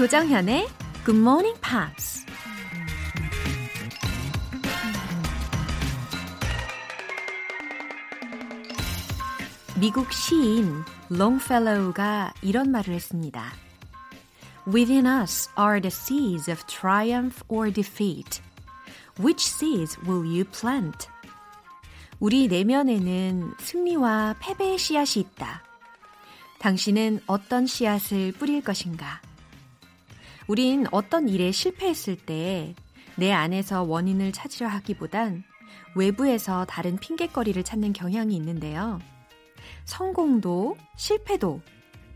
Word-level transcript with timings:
조정현의 0.00 0.66
Good 1.04 1.20
Morning 1.20 1.60
Pops. 1.60 2.24
미국 9.78 10.10
시인 10.10 10.84
롱펠로우가 11.10 12.32
이런 12.40 12.70
말을 12.70 12.94
했습니다. 12.94 13.44
Within 14.66 15.04
us 15.04 15.50
are 15.58 15.82
the 15.82 15.92
seeds 15.92 16.50
of 16.50 16.64
triumph 16.64 17.44
or 17.48 17.70
defeat. 17.70 18.40
Which 19.18 19.52
seeds 19.52 19.98
will 20.08 20.24
you 20.24 20.44
plant? 20.44 21.08
우리 22.20 22.48
내면에는 22.48 23.52
승리와 23.58 24.36
패배의 24.40 24.78
씨앗이 24.78 25.22
있다. 25.24 25.62
당신은 26.58 27.20
어떤 27.26 27.66
씨앗을 27.66 28.32
뿌릴 28.32 28.64
것인가? 28.64 29.20
우린 30.50 30.86
어떤 30.90 31.28
일에 31.28 31.52
실패했을 31.52 32.16
때 32.16 32.74
내 33.20 33.32
안에서 33.32 33.82
원인을 33.82 34.32
찾으려 34.32 34.66
하기보단 34.68 35.44
외부에서 35.94 36.64
다른 36.64 36.96
핑곗거리를 36.96 37.62
찾는 37.62 37.92
경향이 37.92 38.34
있는데요. 38.36 38.98
성공도 39.84 40.78
실패도 40.96 41.60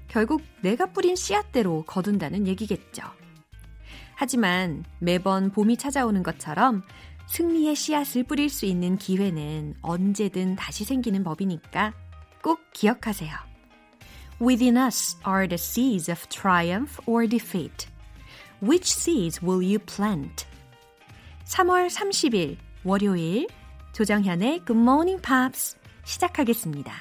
결국 0.09 0.42
내가 0.62 0.87
뿌린 0.87 1.15
씨앗대로 1.15 1.84
거둔다는 1.87 2.47
얘기겠죠. 2.47 3.02
하지만 4.15 4.84
매번 4.98 5.51
봄이 5.51 5.77
찾아오는 5.77 6.23
것처럼 6.23 6.83
승리의 7.27 7.75
씨앗을 7.75 8.23
뿌릴 8.23 8.48
수 8.48 8.64
있는 8.64 8.97
기회는 8.97 9.75
언제든 9.83 10.56
다시 10.56 10.84
생기는 10.84 11.23
법이니까 11.23 11.92
꼭 12.42 12.61
기억하세요. 12.73 13.30
Within 14.41 14.78
us 14.78 15.19
are 15.27 15.47
the 15.47 15.58
seeds 15.58 16.11
of 16.11 16.27
triumph 16.28 16.98
or 17.06 17.28
defeat. 17.28 17.94
Which 18.62 18.92
seeds 18.92 19.42
will 19.42 19.62
you 19.62 19.78
plant? 19.78 20.47
3월 21.44 21.88
30일 21.88 22.56
월요일 22.84 23.48
조정현의 23.92 24.64
Good 24.66 24.80
Morning 24.80 25.20
Pops 25.20 25.77
시작하겠습니다. 26.05 26.92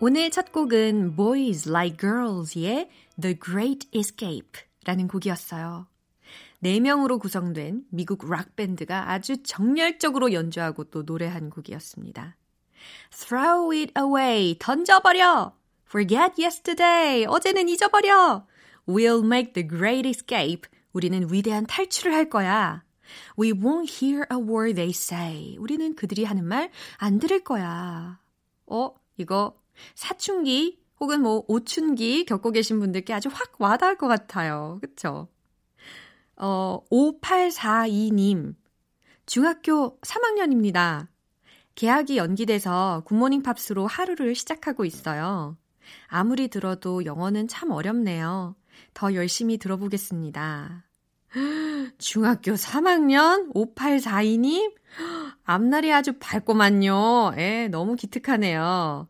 오늘 0.00 0.30
첫 0.30 0.52
곡은 0.52 1.16
Boys 1.16 1.68
Like 1.68 1.96
Girls의 1.98 2.88
The 3.20 3.38
Great 3.42 3.88
Escape 3.92 4.62
라는 4.84 5.08
곡이었어요. 5.08 5.86
4명으로 6.62 7.20
구성된 7.20 7.84
미국 7.90 8.28
락밴드가 8.28 9.10
아주 9.10 9.42
정열적으로 9.42 10.32
연주하고 10.32 10.84
또 10.84 11.02
노래한 11.02 11.50
곡이었습니다. 11.50 12.36
Throw 13.10 13.72
it 13.72 13.92
away. 13.98 14.56
던져버려. 14.58 15.54
Forget 15.86 16.42
yesterday. 16.42 17.26
어제는 17.26 17.68
잊어버려. 17.68 18.46
We'll 18.86 19.24
make 19.24 19.52
the 19.52 19.66
great 19.66 20.08
escape. 20.08 20.66
우리는 20.94 21.26
위대한 21.30 21.66
탈출을 21.66 22.14
할 22.14 22.30
거야. 22.30 22.82
We 23.38 23.52
won't 23.52 24.02
hear 24.02 24.24
a 24.32 24.38
word 24.38 24.74
they 24.76 24.90
say. 24.90 25.56
우리는 25.58 25.94
그들이 25.94 26.24
하는 26.24 26.44
말 26.46 26.70
안 26.98 27.18
들을 27.18 27.44
거야. 27.44 28.18
어, 28.66 28.94
이거 29.18 29.60
사춘기 29.94 30.80
혹은 31.00 31.20
뭐 31.22 31.44
오춘기 31.48 32.24
겪고 32.24 32.52
계신 32.52 32.78
분들께 32.80 33.12
아주 33.12 33.28
확 33.32 33.60
와닿을 33.60 33.98
것 33.98 34.08
같아요. 34.08 34.78
그쵸? 34.80 35.28
어, 36.36 36.80
5842님. 36.90 38.54
중학교 39.26 39.98
3학년입니다. 40.00 41.08
개학이 41.74 42.16
연기돼서 42.16 43.02
굿모닝 43.06 43.42
팝스로 43.42 43.86
하루를 43.86 44.34
시작하고 44.34 44.84
있어요. 44.84 45.56
아무리 46.06 46.48
들어도 46.48 47.04
영어는 47.04 47.48
참 47.48 47.70
어렵네요. 47.70 48.54
더 48.94 49.14
열심히 49.14 49.58
들어보겠습니다. 49.58 50.83
중학교 51.98 52.52
3학년 52.52 53.52
5842님? 53.54 54.74
앞날이 55.44 55.92
아주 55.92 56.14
밝고만요. 56.18 57.34
예, 57.36 57.68
너무 57.68 57.96
기특하네요. 57.96 59.08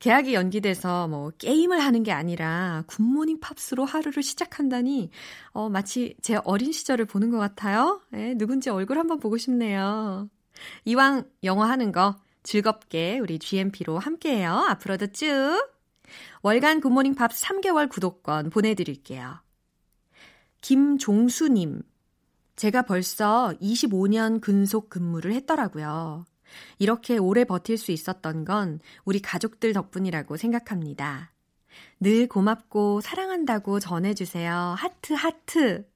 계약이 0.00 0.32
연기돼서 0.34 1.08
뭐 1.08 1.30
게임을 1.38 1.78
하는 1.80 2.02
게 2.02 2.10
아니라 2.10 2.84
굿모닝 2.86 3.38
팝스로 3.40 3.84
하루를 3.84 4.22
시작한다니 4.22 5.10
어, 5.50 5.68
마치 5.68 6.16
제 6.22 6.40
어린 6.44 6.72
시절을 6.72 7.04
보는 7.04 7.30
것 7.30 7.38
같아요. 7.38 8.00
예, 8.14 8.34
누군지 8.34 8.70
얼굴 8.70 8.98
한번 8.98 9.20
보고 9.20 9.36
싶네요. 9.36 10.28
이왕 10.86 11.24
영어 11.44 11.64
하는 11.64 11.92
거 11.92 12.16
즐겁게 12.42 13.18
우리 13.18 13.38
GMP로 13.38 13.98
함께해요. 13.98 14.52
앞으로도 14.70 15.08
쭉. 15.08 15.60
월간 16.42 16.80
굿모닝 16.80 17.14
팝스 17.14 17.44
3개월 17.44 17.88
구독권 17.88 18.50
보내드릴게요. 18.50 19.40
김종수님. 20.60 21.82
제가 22.56 22.82
벌써 22.82 23.54
25년 23.60 24.40
근속 24.40 24.90
근무를 24.90 25.32
했더라고요. 25.32 26.26
이렇게 26.78 27.16
오래 27.16 27.44
버틸 27.44 27.78
수 27.78 27.92
있었던 27.92 28.44
건 28.44 28.80
우리 29.04 29.20
가족들 29.20 29.72
덕분이라고 29.72 30.36
생각합니다. 30.36 31.32
늘 32.00 32.26
고맙고 32.26 33.00
사랑한다고 33.00 33.80
전해주세요. 33.80 34.74
하트, 34.76 35.12
하트. 35.14 35.88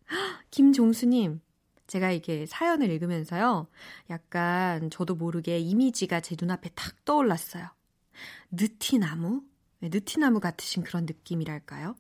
김종수님, 0.50 1.41
제가 1.86 2.12
이게 2.12 2.46
사연을 2.46 2.91
읽으면서요. 2.91 3.66
약간 4.10 4.91
저도 4.91 5.14
모르게 5.14 5.58
이미지가 5.58 6.20
제 6.20 6.36
눈앞에 6.41 6.70
탁 6.75 7.04
떠올랐어요. 7.04 7.69
느티나무? 8.50 9.42
네, 9.81 9.88
느티나무 9.92 10.41
같으신 10.41 10.82
그런 10.82 11.04
느낌이랄까요? 11.06 11.96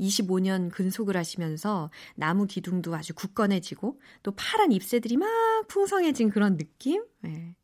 25년 0.00 0.70
근속을 0.70 1.16
하시면서 1.16 1.90
나무 2.14 2.46
기둥도 2.46 2.94
아주 2.94 3.14
굳건해지고 3.14 4.00
또 4.22 4.32
파란 4.32 4.72
잎새들이 4.72 5.16
막 5.16 5.28
풍성해진 5.68 6.30
그런 6.30 6.56
느낌? 6.56 7.04
네. 7.20 7.54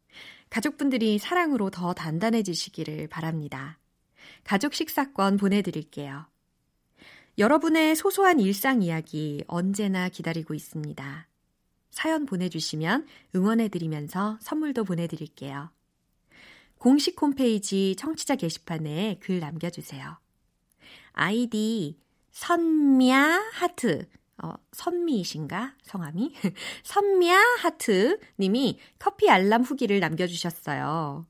가족분들이 0.51 1.19
사랑으로 1.19 1.71
더 1.71 1.93
단단해지시기를 1.93 3.09
바랍니다. 3.09 3.79
가족 4.45 4.75
식사권 4.75 5.37
보내드릴게요. 5.37 6.27
여러분의 7.37 7.95
소소한 7.95 8.41
일상 8.41 8.83
이야기 8.83 9.45
언제나 9.47 10.09
기다리고 10.09 10.55
있습니다. 10.55 11.29
사연 11.91 12.27
보내주시면 12.27 13.07
응원해드리면서 13.35 14.39
선물도 14.41 14.85
보내드릴게요. 14.85 15.71
공식 16.79 17.21
홈페이지 17.21 17.95
청취자 17.97 18.37
게시판에 18.37 19.19
글 19.21 19.41
남겨주세요. 19.41 20.19
아이디 21.19 21.99
선미야 22.31 23.51
하트 23.53 24.09
어, 24.41 24.55
선미이신가? 24.71 25.75
성함이? 25.83 26.33
선미야 26.85 27.37
하트 27.59 28.21
님이 28.39 28.79
커피 29.01 29.29
알람 29.29 29.63
후기를 29.63 29.99
남겨주셨어요. 29.99 31.27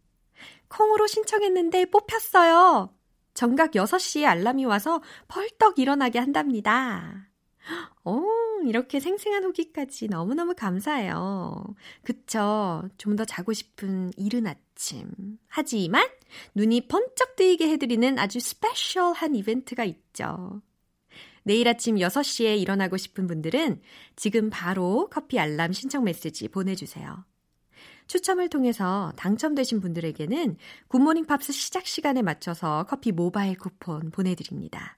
콩으로 0.68 1.06
신청했는데 1.06 1.86
뽑혔어요. 1.86 2.94
정각 3.32 3.70
6시에 3.70 4.26
알람이 4.26 4.66
와서 4.66 5.00
벌떡 5.28 5.78
일어나게 5.78 6.18
한답니다. 6.18 7.27
오, 8.04 8.24
이렇게 8.66 9.00
생생한 9.00 9.44
후기까지 9.44 10.08
너무너무 10.08 10.54
감사해요. 10.54 11.64
그쵸. 12.02 12.88
좀 12.98 13.16
더 13.16 13.24
자고 13.24 13.52
싶은 13.52 14.12
이른 14.16 14.46
아침. 14.46 15.10
하지만 15.48 16.06
눈이 16.54 16.88
번쩍 16.88 17.34
뜨이게 17.36 17.68
해드리는 17.70 18.18
아주 18.18 18.38
스페셜한 18.40 19.34
이벤트가 19.34 19.84
있죠. 19.84 20.62
내일 21.42 21.66
아침 21.68 21.96
6시에 21.96 22.60
일어나고 22.60 22.96
싶은 22.96 23.26
분들은 23.26 23.80
지금 24.16 24.50
바로 24.50 25.08
커피 25.10 25.38
알람 25.38 25.72
신청 25.72 26.04
메시지 26.04 26.48
보내주세요. 26.48 27.24
추첨을 28.06 28.48
통해서 28.48 29.12
당첨되신 29.16 29.80
분들에게는 29.80 30.56
굿모닝 30.88 31.26
팝스 31.26 31.52
시작 31.52 31.86
시간에 31.86 32.22
맞춰서 32.22 32.84
커피 32.88 33.12
모바일 33.12 33.56
쿠폰 33.56 34.10
보내드립니다. 34.10 34.97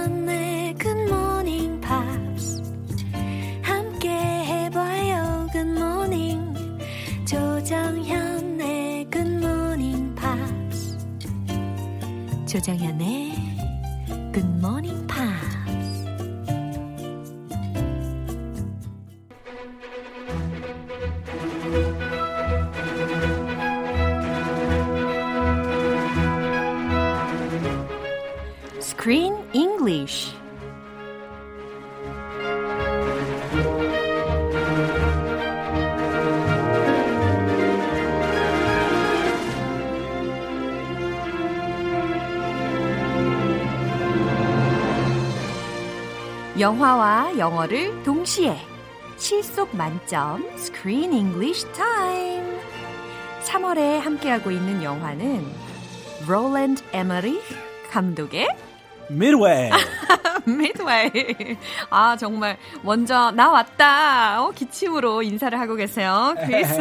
조정현의 12.51 13.31
굿모 14.33 14.81
영화와 46.61 47.39
영어를 47.39 48.03
동시에 48.03 48.55
실속 49.17 49.75
만점 49.75 50.47
Screen 50.53 51.11
English 51.11 51.65
Time. 51.73 52.59
3월에 53.43 53.97
함께하고 53.99 54.51
있는 54.51 54.83
영화는 54.83 55.43
Roland 56.27 56.83
Emmerich 56.93 57.41
감독의 57.89 58.47
Midway. 59.09 59.71
Midway. 60.47 61.57
아, 61.89 62.15
정말 62.15 62.57
먼저 62.83 63.31
나 63.31 63.49
왔다. 63.49 64.43
어, 64.43 64.51
기침으로 64.51 65.23
인사를 65.23 65.59
하고 65.59 65.75
계세요. 65.75 66.35
크리스. 66.45 66.79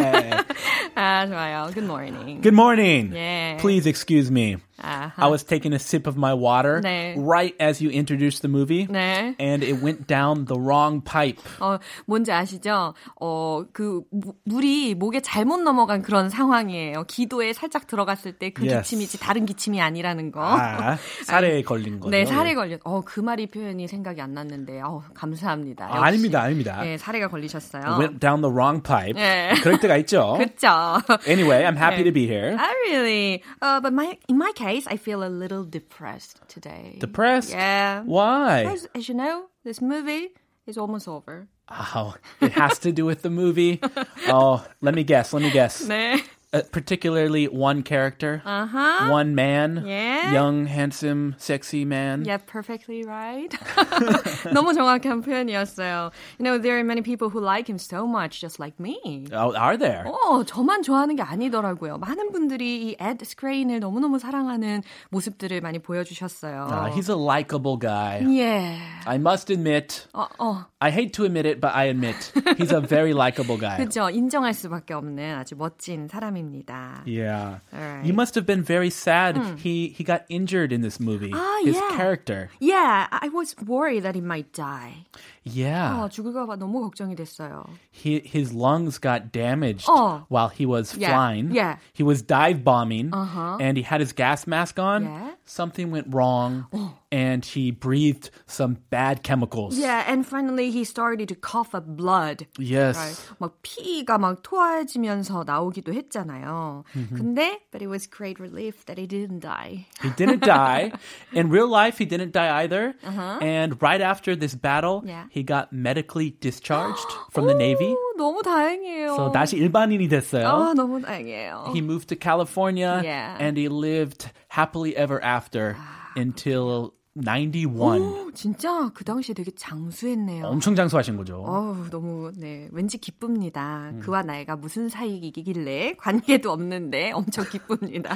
아, 0.94 1.26
좋아요. 1.26 1.70
Good 1.72 1.84
morning. 1.86 2.42
Good 2.42 2.54
morning. 2.54 3.12
Yeah. 3.14 3.60
Please 3.62 3.88
excuse 3.88 4.30
me. 4.30 4.58
아하. 4.82 5.12
I 5.16 5.28
was 5.30 5.44
taking 5.44 5.72
a 5.72 5.78
sip 5.78 6.06
of 6.08 6.16
my 6.18 6.32
water 6.34 6.80
네. 6.82 7.14
right 7.18 7.54
as 7.60 7.82
you 7.84 7.90
introduced 7.92 8.42
the 8.42 8.48
movie. 8.50 8.86
네. 8.88 9.34
And 9.38 9.62
it 9.64 9.82
went 9.82 10.06
down 10.06 10.46
the 10.46 10.58
wrong 10.58 11.02
pipe. 11.04 11.38
어, 11.60 11.78
뭔지 12.06 12.32
아시죠? 12.32 12.94
어, 13.20 13.64
그, 13.72 14.02
무- 14.10 14.34
물이 14.44 14.94
목에 14.94 15.20
잘못 15.20 15.60
넘어간 15.60 16.02
그런 16.02 16.28
상황이에요. 16.30 17.04
기도에 17.04 17.52
살짝 17.52 17.86
들어갔을 17.86 18.32
때그 18.38 18.62
Yes. 18.64 18.82
기침이지 18.90 19.20
다른 19.20 19.46
기침이 19.46 19.80
아니라는 19.80 20.32
거. 20.32 20.40
아, 20.42 20.96
살에 21.24 21.62
걸린 21.62 22.00
거죠. 22.00 22.10
네, 22.10 22.24
살에 22.24 22.54
걸렸. 22.54 22.80
어, 22.84 23.02
그 23.04 23.20
말이 23.20 23.46
표현이 23.46 23.88
생각이 23.88 24.20
안 24.20 24.34
났는데, 24.34 24.80
어, 24.80 25.02
감사합니다. 25.14 25.86
아. 25.90 26.04
아닙니다, 26.04 26.42
아닙니다. 26.42 26.80
네, 26.82 26.96
사례가 26.98 27.28
걸리셨어요. 27.28 27.82
It 27.84 27.98
went 28.00 28.20
down 28.20 28.40
the 28.40 28.50
wrong 28.52 28.82
pipe. 28.82 29.14
네. 29.14 29.52
그럴 29.62 29.78
때가 29.80 29.96
있죠. 29.98 30.34
그렇죠. 30.38 31.00
Anyway, 31.28 31.64
I'm 31.64 31.76
happy 31.76 32.02
네. 32.02 32.04
to 32.04 32.12
be 32.12 32.26
here. 32.26 32.56
I 32.58 32.72
really, 32.88 33.42
uh, 33.62 33.80
but 33.80 33.92
my 33.92 34.16
in 34.28 34.36
my 34.36 34.52
case, 34.54 34.69
I 34.86 34.96
feel 34.96 35.22
a 35.24 35.28
little 35.28 35.64
depressed 35.64 36.40
today. 36.48 36.96
Depressed? 37.00 37.50
Yeah. 37.50 38.02
Why? 38.04 38.64
As, 38.64 38.86
as 38.94 39.08
you 39.08 39.14
know, 39.14 39.46
this 39.64 39.80
movie 39.80 40.28
is 40.66 40.76
almost 40.78 41.08
over. 41.08 41.48
Oh, 41.68 42.14
it 42.40 42.52
has 42.52 42.78
to 42.80 42.92
do 42.92 43.04
with 43.04 43.22
the 43.22 43.30
movie. 43.30 43.80
Oh, 44.28 44.64
let 44.80 44.94
me 44.94 45.02
guess. 45.02 45.32
Let 45.32 45.42
me 45.42 45.50
guess. 45.50 45.82
네. 45.86 46.22
Uh, 46.53 46.61
particularly 46.71 47.49
one 47.49 47.83
character, 47.83 48.41
Uh-huh. 48.45 49.09
one 49.11 49.35
man, 49.35 49.83
Yeah. 49.85 50.31
young, 50.31 50.67
handsome, 50.67 51.35
sexy 51.37 51.83
man. 51.83 52.23
Yeah, 52.23 52.37
perfectly 52.37 53.03
right. 53.03 53.51
너무 54.55 54.71
정확한 54.73 55.21
표현이었어요. 55.21 56.11
You 56.39 56.43
know, 56.45 56.57
there 56.57 56.77
are 56.79 56.83
many 56.83 57.01
people 57.01 57.27
who 57.29 57.41
like 57.41 57.67
him 57.67 57.77
so 57.77 58.07
much, 58.07 58.39
just 58.39 58.57
like 58.59 58.79
me. 58.79 59.27
Oh, 59.33 59.51
are 59.53 59.75
there? 59.75 60.05
어, 60.07 60.45
저만 60.45 60.83
좋아하는 60.83 61.17
게 61.17 61.23
아니더라고요. 61.23 61.97
많은 61.99 62.31
분들이 62.31 62.87
이 62.91 62.95
에드 62.99 63.25
스크레인을 63.25 63.81
너무너무 63.81 64.17
사랑하는 64.19 64.81
모습들을 65.09 65.59
많이 65.59 65.79
보여주셨어요. 65.79 66.67
Uh, 66.71 66.89
he's 66.95 67.09
a 67.09 67.15
likable 67.17 67.75
guy. 67.77 68.19
yeah. 68.25 68.79
I 69.05 69.17
must 69.17 69.49
admit, 69.51 70.07
어, 70.13 70.27
어. 70.39 70.65
I 70.79 70.91
hate 70.91 71.13
to 71.13 71.25
admit 71.25 71.45
it, 71.45 71.59
but 71.59 71.73
I 71.75 71.85
admit 71.89 72.31
he's 72.57 72.71
a 72.71 72.79
very 72.79 73.13
likable 73.13 73.57
guy. 73.57 73.77
그죠. 73.77 74.09
인정할 74.09 74.53
수밖에 74.53 74.93
없는 74.93 75.35
아주 75.35 75.55
멋진 75.57 76.07
사람 76.07 76.37
입니다. 76.39 77.01
Yeah. 77.05 77.59
Alright. 77.73 78.05
You 78.05 78.13
must 78.13 78.35
have 78.35 78.45
been 78.45 78.61
very 78.63 78.89
sad. 78.89 79.37
He 79.59 79.89
he 79.89 80.03
got 80.03 80.23
injured 80.29 80.71
in 80.71 80.81
this 80.81 80.99
movie. 80.99 81.31
Ah, 81.33 81.59
His 81.63 81.75
yeah. 81.75 81.89
character. 81.97 82.49
Yeah, 82.59 83.07
I 83.11 83.29
was 83.29 83.55
worried 83.65 84.03
that 84.03 84.15
he 84.15 84.21
might 84.21 84.53
die. 84.53 85.05
Yeah. 85.43 85.93
어, 85.93 86.09
죽을까 86.09 86.45
봐 86.47 86.57
너무 86.57 86.81
걱정이 86.89 87.15
됐어요. 87.15 87.65
He, 87.91 88.19
his 88.25 88.51
lungs 88.53 88.97
got 88.97 89.31
damaged 89.31 89.85
Oh. 89.87 90.25
while 90.29 90.49
he 90.49 90.65
was 90.65 90.95
Yeah, 90.97 91.13
flying. 91.13 91.51
yeah. 91.51 91.77
He 91.93 92.01
was 92.03 92.21
dive 92.23 92.63
bombing 92.63 93.13
Uh-huh. 93.13 93.57
and 93.61 93.77
he 93.77 93.83
had 93.83 94.01
his 94.01 94.11
gas 94.11 94.47
mask 94.47 94.79
on. 94.79 95.03
Yeah. 95.03 95.29
Oh. 95.29 95.33
Something 95.45 95.91
went 95.91 96.07
wrong 96.09 96.65
and 97.11 97.45
he 97.45 97.71
breathed 97.71 98.29
some 98.47 98.77
bad 98.89 99.23
chemicals. 99.23 99.77
Yeah, 99.77 100.03
and 100.07 100.25
finally 100.25 100.69
he 100.71 100.83
started 100.83 101.29
to 101.29 101.35
cough 101.35 101.73
up 101.73 101.85
blood. 101.87 102.45
Yes. 102.59 102.97
Right. 102.97 103.17
막 103.39 103.61
피가 103.61 104.17
막 104.17 104.41
토해지면서 104.43 105.43
나오기도 105.45 105.93
했잖아요. 105.93 106.83
근데 107.15 107.57
but 107.71 107.81
it 107.81 107.87
was 107.87 108.07
great 108.07 108.39
relief 108.39 108.85
that 108.85 108.97
he 108.97 109.05
didn't 109.07 109.39
die. 109.39 109.85
He 110.01 110.09
didn't 110.11 110.41
die. 110.41 110.91
In 111.33 111.49
real 111.49 111.67
life, 111.69 111.97
he 111.97 112.05
didn't 112.05 112.31
die 112.33 112.63
either. 112.63 112.95
And 113.41 113.81
right 113.81 114.01
after 114.01 114.35
this 114.35 114.55
battle, 114.55 115.03
Uh-huh. 115.05 115.07
Yeah. 115.07 115.25
he 115.31 115.43
got 115.43 115.71
medically 115.73 116.35
discharged 116.41 117.07
from 117.31 117.47
the 117.47 117.53
Navy. 117.55 117.93
오, 117.95 118.17
너무 118.17 118.41
다행이에요. 118.43 119.15
So 119.15 119.31
다시 119.31 119.57
일반인이 119.57 120.07
됐어요. 120.09 120.47
아, 120.47 120.73
너무 120.73 121.01
다행이에요. 121.01 121.71
He 121.73 121.81
moved 121.81 122.07
to 122.09 122.15
California 122.15 123.01
Yeah. 123.03 123.37
and 123.39 123.57
he 123.57 123.67
lived 123.69 124.31
happily 124.49 124.95
ever 124.95 125.19
after 125.23 125.75
until 126.15 126.93
91. 127.16 127.66
오, 127.76 128.30
진짜 128.34 128.88
그 128.94 129.02
당시에 129.02 129.34
되게 129.34 129.50
장수했네요. 129.50 130.46
엄청 130.46 130.76
장수하신 130.76 131.16
거죠. 131.16 131.42
어우, 131.44 131.90
너무, 131.90 132.30
네, 132.36 132.68
왠지 132.70 132.98
기쁩니다. 132.98 133.90
그와 134.00 134.22
나이가 134.22 134.54
무슨 134.54 134.88
사이이길래 134.88 135.94
관계도 135.98 136.52
없는데 136.52 137.10
엄청 137.10 137.44
기쁩니다. 137.50 138.14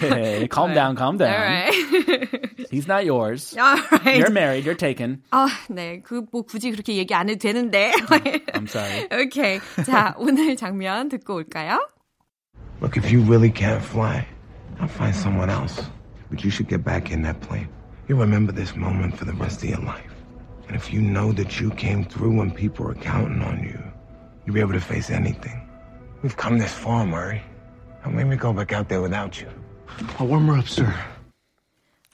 Hey, 0.00 0.46
calm 0.48 0.74
down, 0.74 0.94
calm 0.96 1.18
down. 1.18 1.34
Alright. 1.34 2.70
He's 2.70 2.86
not 2.86 3.04
yours. 3.04 3.56
Alright. 3.58 4.20
You're 4.20 4.30
married, 4.30 4.64
you're 4.64 4.78
taken. 4.78 5.22
아, 5.32 5.48
네. 5.68 6.00
그, 6.00 6.22
뭐, 6.30 6.42
굳이 6.42 6.70
그렇게 6.70 6.94
얘기 6.96 7.12
안 7.14 7.28
해도 7.28 7.38
되는데. 7.40 7.90
I'm 8.54 8.68
sorry. 8.68 9.08
오케이. 9.10 9.58
자, 9.84 10.14
오늘 10.18 10.54
장면 10.54 11.08
듣고 11.08 11.34
올까요? 11.34 11.80
Look, 12.80 12.96
if 12.96 13.12
you 13.12 13.22
really 13.22 13.50
can't 13.50 13.82
fly, 13.82 14.24
I'll 14.78 14.88
find 14.88 15.16
someone 15.16 15.50
else. 15.50 15.82
But 16.30 16.44
you 16.44 16.50
should 16.50 16.68
get 16.68 16.84
back 16.84 17.10
in 17.10 17.22
that 17.22 17.40
plane. 17.40 17.68
You'll 18.09 18.19
remember 18.19 18.51
this 18.51 18.75
moment 18.75 19.17
for 19.17 19.25
the 19.25 19.33
rest 19.33 19.63
of 19.63 19.69
your 19.69 19.79
life. 19.79 20.11
And 20.67 20.75
if 20.75 20.91
you 20.93 21.01
know 21.01 21.31
that 21.33 21.59
you 21.59 21.71
came 21.71 22.03
through 22.03 22.37
when 22.37 22.51
people 22.51 22.85
were 22.85 22.95
counting 22.95 23.41
on 23.41 23.63
you, 23.63 23.79
you'll 24.45 24.53
be 24.55 24.59
able 24.61 24.73
to 24.73 24.81
face 24.81 25.09
anything. 25.09 25.67
We've 26.21 26.37
come 26.37 26.57
this 26.57 26.73
far, 26.73 27.05
Murray. 27.05 27.41
How 28.01 28.09
made 28.11 28.25
me 28.27 28.35
go 28.35 28.53
back 28.53 28.73
out 28.73 28.89
there 28.89 29.01
without 29.01 29.39
you? 29.41 29.47
I'll 30.19 30.27
warm 30.27 30.47
her 30.47 30.57
up, 30.57 30.67
sir. 30.67 30.93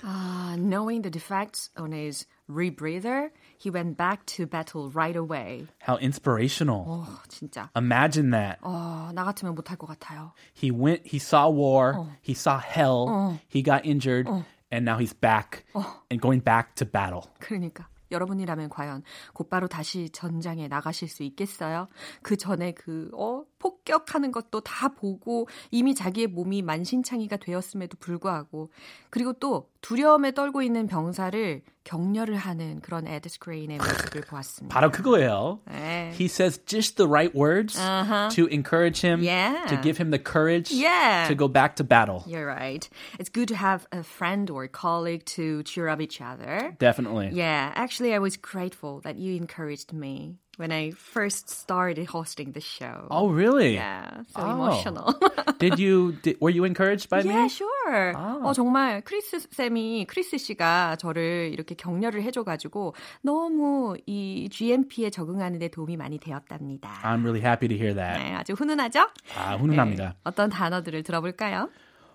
Uh, 0.04 0.56
knowing 0.58 1.04
the 1.04 1.12
defects 1.12 1.70
on 1.78 1.92
his 1.92 2.26
rebreather, 2.50 3.30
he 3.58 3.70
went 3.70 3.98
back 3.98 4.26
to 4.26 4.48
battle 4.48 4.90
right 4.90 5.16
away. 5.16 5.68
How 5.80 5.98
inspirational. 5.98 6.86
어, 6.88 7.06
진짜. 7.30 7.70
Imagine 7.76 8.32
that. 8.32 8.60
어, 8.64 9.12
나 9.14 9.24
같으면 9.26 9.54
못할 9.56 9.78
것 9.78 9.88
같아요. 9.88 10.32
He 10.54 10.72
went, 10.72 11.06
he 11.06 11.20
saw 11.20 11.50
war, 11.50 12.08
he 12.22 12.34
saw 12.34 12.58
hell, 12.60 13.40
he 13.48 13.62
got 13.62 13.86
injured, 13.86 14.28
and 14.71 14.89
now 14.89 14.99
he's 14.99 15.15
back 15.15 15.65
and 16.11 16.21
going 16.21 16.43
back 16.43 16.75
to 16.77 16.87
battle. 16.87 17.31
그러니까. 17.41 17.89
여러분이라면 18.11 18.69
과연 18.69 19.03
곧바로 19.33 19.67
다시 19.67 20.11
전장에 20.11 20.69
나가실 20.69 21.09
수 21.09 21.23
있겠어요? 21.25 21.89
그 22.23 22.37
전에 22.37 22.73
그, 22.73 23.11
어, 23.15 23.43
폭격하는 23.59 24.33
것도 24.33 24.61
다 24.61 24.89
보고 24.89 25.49
이미 25.71 25.95
자기의 25.95 26.29
몸이 26.29 26.63
만신창이가 26.63 27.39
되었음에도 27.39 27.97
불구하고 27.99 28.71
그리고 29.11 29.33
또 29.33 29.69
두려움에 29.81 30.33
떨고 30.33 30.63
있는 30.63 30.87
병사를 30.87 31.63
격려를 31.85 32.37
하는 32.37 32.81
그런 32.81 33.07
에드 33.07 33.29
스크레인의 33.29 33.79
모습을 33.79 34.21
보았습니다. 34.23 34.75
바로 34.75 34.91
그거예요. 34.91 35.61
네. 35.67 35.96
He 36.17 36.29
says 36.29 36.59
just 36.67 36.97
the 36.97 37.07
right 37.07 37.35
words 37.35 37.79
uh-huh. 37.79 38.31
to 38.33 38.47
encourage 38.47 39.01
him, 39.01 39.23
Yeah. 39.23 39.67
to 39.69 39.77
give 39.77 39.99
him 39.99 40.11
the 40.11 40.19
courage 40.19 40.71
Yeah. 40.71 41.27
to 41.29 41.35
go 41.35 41.49
back 41.49 41.77
to 41.77 41.85
battle. 41.85 42.25
You're 42.27 42.47
right. 42.47 42.89
It's 43.19 43.29
good 43.29 43.49
to 43.49 43.57
have 43.57 43.87
a 43.93 44.03
friend 44.03 44.49
or 44.51 44.65
a 44.65 44.69
colleague 44.69 45.25
to 45.37 45.63
cheer 45.65 45.89
up 45.89 46.01
each 46.01 46.21
other. 46.21 46.75
Definitely. 46.79 47.31
Yeah, 47.33 47.73
actually, 47.75 48.15
I 48.15 48.19
was 48.19 48.37
grateful 48.37 49.01
that 49.01 49.17
you 49.17 49.37
encouraged 49.37 49.93
me 49.93 50.37
when 50.57 50.73
I 50.73 50.91
first 50.93 51.49
started 51.51 52.07
hosting 52.09 52.53
the 52.53 52.61
show. 52.61 53.07
Oh, 53.11 53.29
really? 53.29 53.75
Yeah, 53.75 54.25
so 54.35 54.43
Oh. 54.43 54.51
emotional. 54.53 55.15
Did 55.59 55.79
you, 55.79 56.13
did, 56.23 56.37
were 56.41 56.51
you 56.51 56.65
encouraged 56.65 57.09
by 57.09 57.21
yeah, 57.21 57.43
me? 57.45 57.49
sure. 57.49 58.13
어, 58.17 58.53
정말 58.55 59.03
크리스 59.03 59.39
쌤이, 59.51 60.07
크리스 60.07 60.39
씨가 60.39 60.97
저를 60.97 61.51
이렇게 61.53 61.75
격려를 61.75 62.23
해줘가지고 62.23 62.95
너무 63.23 63.97
이 64.07 64.49
GMP에 64.51 65.11
적응하는 65.11 65.59
데 65.59 65.69
도움이 65.69 65.97
많이 65.97 66.19
되었답니다. 66.19 66.91
I'm 67.03 67.23
really 67.23 67.41
happy 67.41 67.69
to 67.69 67.77
hear 67.77 67.95
that. 67.95 68.19
네, 68.23 68.35
아주 68.35 68.53
훈훈하죠? 68.55 69.09
아, 69.37 69.57
훈훈합니다. 69.57 70.05
네, 70.11 70.15
어떤 70.25 70.51
단어들을 70.51 71.03
들어볼까요? 71.03 71.71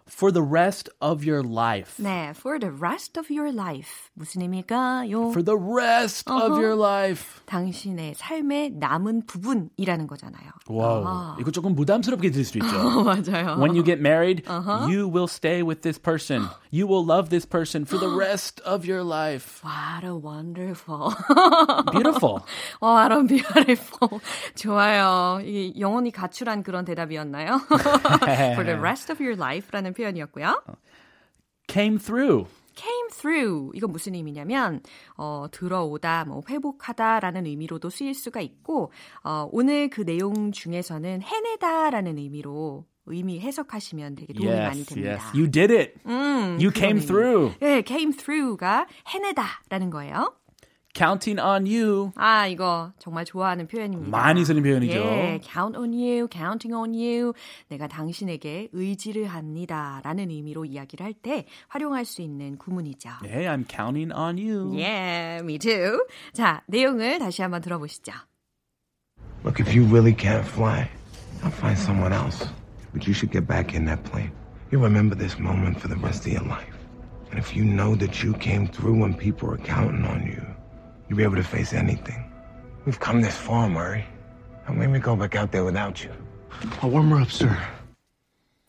For 0.09 0.31
the 0.31 0.41
rest 0.41 0.89
of 1.01 1.27
your 1.27 1.43
life. 1.43 1.97
네, 1.99 2.31
for 2.31 2.61
the 2.61 2.71
rest 2.71 3.19
of 3.19 3.27
your 3.29 3.53
life. 3.53 4.09
무슨 4.15 4.41
의미일까요? 4.43 5.35
For 5.35 5.43
the 5.43 5.59
rest 5.59 6.31
of 6.31 6.53
your 6.63 6.77
life. 6.77 7.43
당신의 7.47 8.15
삶의 8.15 8.75
남은 8.79 9.27
부분이라는 9.27 10.07
거잖아요. 10.07 10.49
와우. 10.69 11.03
아. 11.05 11.37
이거 11.41 11.51
조금 11.51 11.75
부담스럽게 11.75 12.31
들릴 12.31 12.45
수 12.45 12.57
있죠. 12.59 13.03
맞아요. 13.03 13.59
When 13.59 13.75
you 13.75 13.83
get 13.83 13.99
married, 13.99 14.45
you 14.87 15.09
will 15.11 15.27
stay 15.27 15.61
with 15.61 15.83
this 15.83 15.99
person. 15.99 16.47
You 16.71 16.87
will 16.87 17.05
love 17.05 17.29
this 17.31 17.45
person 17.45 17.85
for 17.85 17.99
the 17.99 18.15
rest 18.15 18.63
of 18.63 18.87
your 18.87 19.03
life. 19.03 19.59
What 19.67 20.07
a 20.07 20.15
wonderful. 20.15 21.17
Beautiful. 21.91 22.47
What 22.79 23.11
a 23.11 23.27
beautiful. 23.27 24.21
좋아요. 24.55 25.41
이 25.43 25.75
영혼이 25.81 26.13
가출한 26.13 26.63
그런 26.63 26.85
대답이었나요? 26.85 27.59
For 28.55 28.63
the 28.63 28.79
rest 28.79 29.11
of 29.11 29.21
your 29.21 29.35
life라는 29.35 29.90
표현이었고요. 29.94 30.64
Came 31.68 31.98
through. 32.00 32.48
came 32.74 33.10
through 33.12 33.72
이건 33.76 33.92
무슨 33.92 34.16
의미냐면 34.16 34.82
어, 35.18 35.46
들어오다, 35.52 36.26
뭐 36.26 36.42
회복하다라는 36.50 37.46
의미로도 37.46 37.90
쓰일 37.90 38.14
수가 38.14 38.42
있고 38.42 38.92
어, 39.24 39.48
오늘 39.52 39.90
그 39.90 40.06
내용 40.06 40.52
중에서는 40.52 41.22
해내다라는 41.22 42.18
의미로 42.18 42.86
의미 43.06 43.40
해석하시면 43.42 44.16
되게 44.16 44.32
도움이 44.34 44.52
많이 44.56 44.80
Yes, 44.80 44.86
됩니다. 44.94 45.12
yes. 45.14 45.38
You 45.38 45.50
did 45.52 45.74
it. 45.74 45.94
음, 46.06 46.58
You 46.62 46.72
came 46.74 46.98
의미. 47.00 47.06
through. 47.06 47.56
네, 47.60 47.84
came 47.86 48.14
through가 48.16 48.88
해내다라는 49.08 49.90
거예요. 49.90 50.34
Counting 50.94 51.40
on 51.40 51.66
you. 51.66 52.12
아, 52.16 52.48
이거 52.48 52.92
정말 53.00 53.24
좋아하는 53.26 53.68
표현입니다. 53.68 54.10
많이 54.16 54.44
쓰는 54.44 54.62
표현이죠. 54.62 54.94
예, 54.94 55.40
count 55.42 55.78
on 55.78 55.94
you, 55.94 56.28
counting 56.30 56.74
on 56.74 56.94
you. 56.94 57.34
내가 57.70 57.88
당신에게 57.88 58.68
의지를 58.74 59.28
합니다. 59.28 60.02
라는 60.04 60.30
의미로 60.30 60.66
이야기를 60.66 61.06
할 61.06 61.14
때 61.14 61.46
활용할 61.68 62.04
수 62.06 62.22
있는 62.22 62.58
구문이죠. 62.58 63.10
Hey, 63.24 63.46
I'm 63.46 63.66
counting 63.70 64.12
on 64.14 64.38
you. 64.38 64.72
Yeah, 64.74 65.44
me 65.44 65.58
too. 65.60 66.06
자, 66.34 66.62
내용을 66.68 67.20
다시 67.20 67.42
한번 67.42 67.62
들어보시죠. 67.62 68.12
Look, 69.44 69.60
if 69.60 69.74
you 69.74 69.86
really 69.88 70.14
can't 70.14 70.46
fly, 70.46 70.90
I'll 71.44 71.52
find 71.52 71.78
someone 71.80 72.14
else. 72.14 72.46
But 72.94 73.08
you 73.08 73.14
should 73.14 73.32
get 73.32 73.48
back 73.48 73.74
in 73.74 73.86
that 73.86 74.04
plane. 74.04 74.32
You'll 74.72 74.84
remember 74.84 75.16
this 75.16 75.40
moment 75.40 75.80
for 75.80 75.88
the 75.88 75.96
rest 75.96 76.26
of 76.28 76.34
your 76.34 76.44
life. 76.44 76.76
And 77.32 77.40
if 77.40 77.56
you 77.56 77.64
know 77.64 77.96
that 77.96 78.22
you 78.24 78.34
came 78.34 78.68
through 78.68 79.00
when 79.00 79.14
people 79.14 79.48
were 79.48 79.58
counting 79.58 80.04
on 80.06 80.28
you, 80.28 80.42
you'll 81.12 81.18
be 81.18 81.24
able 81.24 81.36
to 81.36 81.44
face 81.44 81.74
anything. 81.74 82.24
We've 82.86 83.00
come 83.00 83.20
this 83.22 83.36
far, 83.36 83.68
Murray. 83.68 84.06
Don't 84.66 84.78
make 84.78 84.90
me 84.90 85.00
go 85.00 85.14
back 85.18 85.36
out 85.36 85.52
there 85.52 85.66
without 85.66 86.02
you. 86.02 86.10
I'll 86.82 86.90
warm 86.90 87.10
her 87.10 87.20
up, 87.20 87.30
sir. 87.30 87.52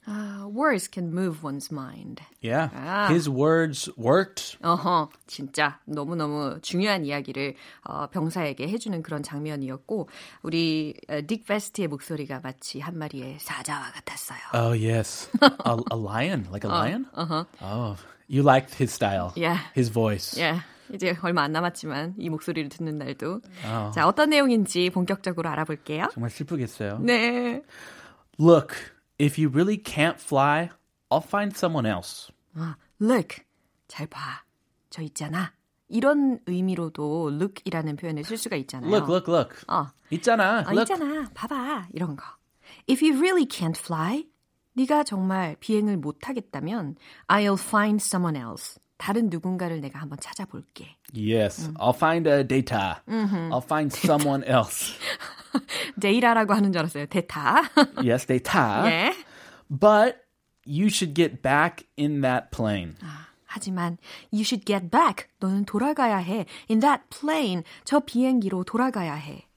아, 0.08 0.50
words 0.52 0.88
can 0.88 1.14
move 1.14 1.44
one's 1.44 1.70
mind. 1.70 2.20
Yeah. 2.40 2.70
Ah. 2.74 3.06
His 3.06 3.28
words 3.28 3.88
worked. 3.96 4.58
어허, 4.60 5.10
진짜 5.28 5.78
너무너무 5.86 6.58
중요한 6.62 7.04
이야기를 7.04 7.54
어, 7.84 8.08
병사에게 8.08 8.66
해주는 8.66 9.00
그런 9.04 9.22
장면이었고 9.22 10.08
우리 10.42 10.96
어, 11.08 11.20
딕 11.20 11.46
베스트의 11.46 11.86
목소리가 11.86 12.40
마치 12.42 12.80
한 12.80 12.98
마리의 12.98 13.38
사자와 13.38 13.92
같았어요. 13.92 14.40
Oh, 14.52 14.72
yes. 14.72 15.30
a, 15.40 15.78
a 15.92 15.96
lion? 15.96 16.48
Like 16.50 16.64
a 16.64 16.68
lion? 16.68 17.06
Uh-huh. 17.14 17.44
Oh, 17.62 17.96
you 18.26 18.42
liked 18.42 18.74
his 18.74 18.90
style. 18.92 19.32
Yeah. 19.36 19.58
His 19.76 19.90
voice. 19.90 20.34
예, 20.36 20.60
이제 20.92 21.16
얼마 21.22 21.42
안 21.42 21.52
남았지만 21.52 22.14
이 22.18 22.28
목소리를 22.28 22.68
듣는 22.68 22.98
날도. 22.98 23.40
아. 23.64 23.90
자, 23.94 24.06
어떤 24.06 24.30
내용인지 24.30 24.90
본격적으로 24.90 25.48
알아볼게요. 25.48 26.08
정말 26.12 26.30
슬프겠어요. 26.30 26.98
네. 27.00 27.62
Look, 28.38 28.74
if 29.20 29.40
you 29.40 29.50
really 29.52 29.78
can't 29.82 30.16
fly, 30.20 30.70
I'll 31.10 31.24
find 31.24 31.56
someone 31.56 31.86
else. 31.86 32.32
아, 32.54 32.76
look, 33.00 33.42
잘 33.88 34.06
봐. 34.06 34.44
저 34.90 35.02
있잖아. 35.02 35.52
이런 35.88 36.40
의미로도 36.46 37.30
look이라는 37.34 37.96
표현을 37.96 38.24
쓸 38.24 38.36
수가 38.38 38.56
있잖아요. 38.56 38.90
Look, 38.90 39.12
look, 39.12 39.32
look. 39.32 39.56
어. 39.68 39.88
있잖아. 40.10 40.64
아, 40.66 40.72
look. 40.72 40.82
있잖아. 40.92 41.28
봐봐. 41.34 41.88
이런 41.92 42.16
거. 42.16 42.24
If 42.88 43.04
you 43.04 43.18
really 43.18 43.46
can't 43.46 43.76
fly, 43.78 44.26
네가 44.74 45.04
정말 45.04 45.56
비행을 45.60 45.98
못 45.98 46.28
하겠다면 46.28 46.96
I'll 47.28 47.60
find 47.60 48.02
someone 48.02 48.36
else. 48.40 48.80
다른 49.01 49.29
누군가를 49.29 49.79
내가 49.81 49.99
한번 49.99 50.19
찾아볼게. 50.19 50.97
Yes, 51.13 51.69
I'll 51.75 51.95
find 51.95 52.27
a 52.27 52.43
data. 52.43 53.01
I'll 53.07 53.63
find 53.63 53.95
someone 53.95 54.43
else. 54.47 54.93
데이라라고 55.99 56.53
하는 56.53 56.71
줄 56.71 56.79
알았어요. 56.79 57.05
데타. 57.07 57.61
yes, 58.03 58.25
data. 58.25 58.83
예. 58.85 59.13
But 59.69 60.25
you 60.65 60.87
should 60.87 61.13
get 61.13 61.41
back 61.41 61.85
in 61.97 62.21
that 62.21 62.51
plane. 62.51 62.95
하지만 63.45 63.97
you 64.31 64.41
should 64.41 64.65
get 64.65 64.89
back. 64.89 65.27
너는 65.39 65.65
돌아가야 65.65 66.17
해. 66.17 66.45
In 66.69 66.79
that 66.79 67.03
plane. 67.09 67.63
저 67.85 67.99
비행기로 67.99 68.63
돌아가야 68.63 69.13
해. 69.13 69.47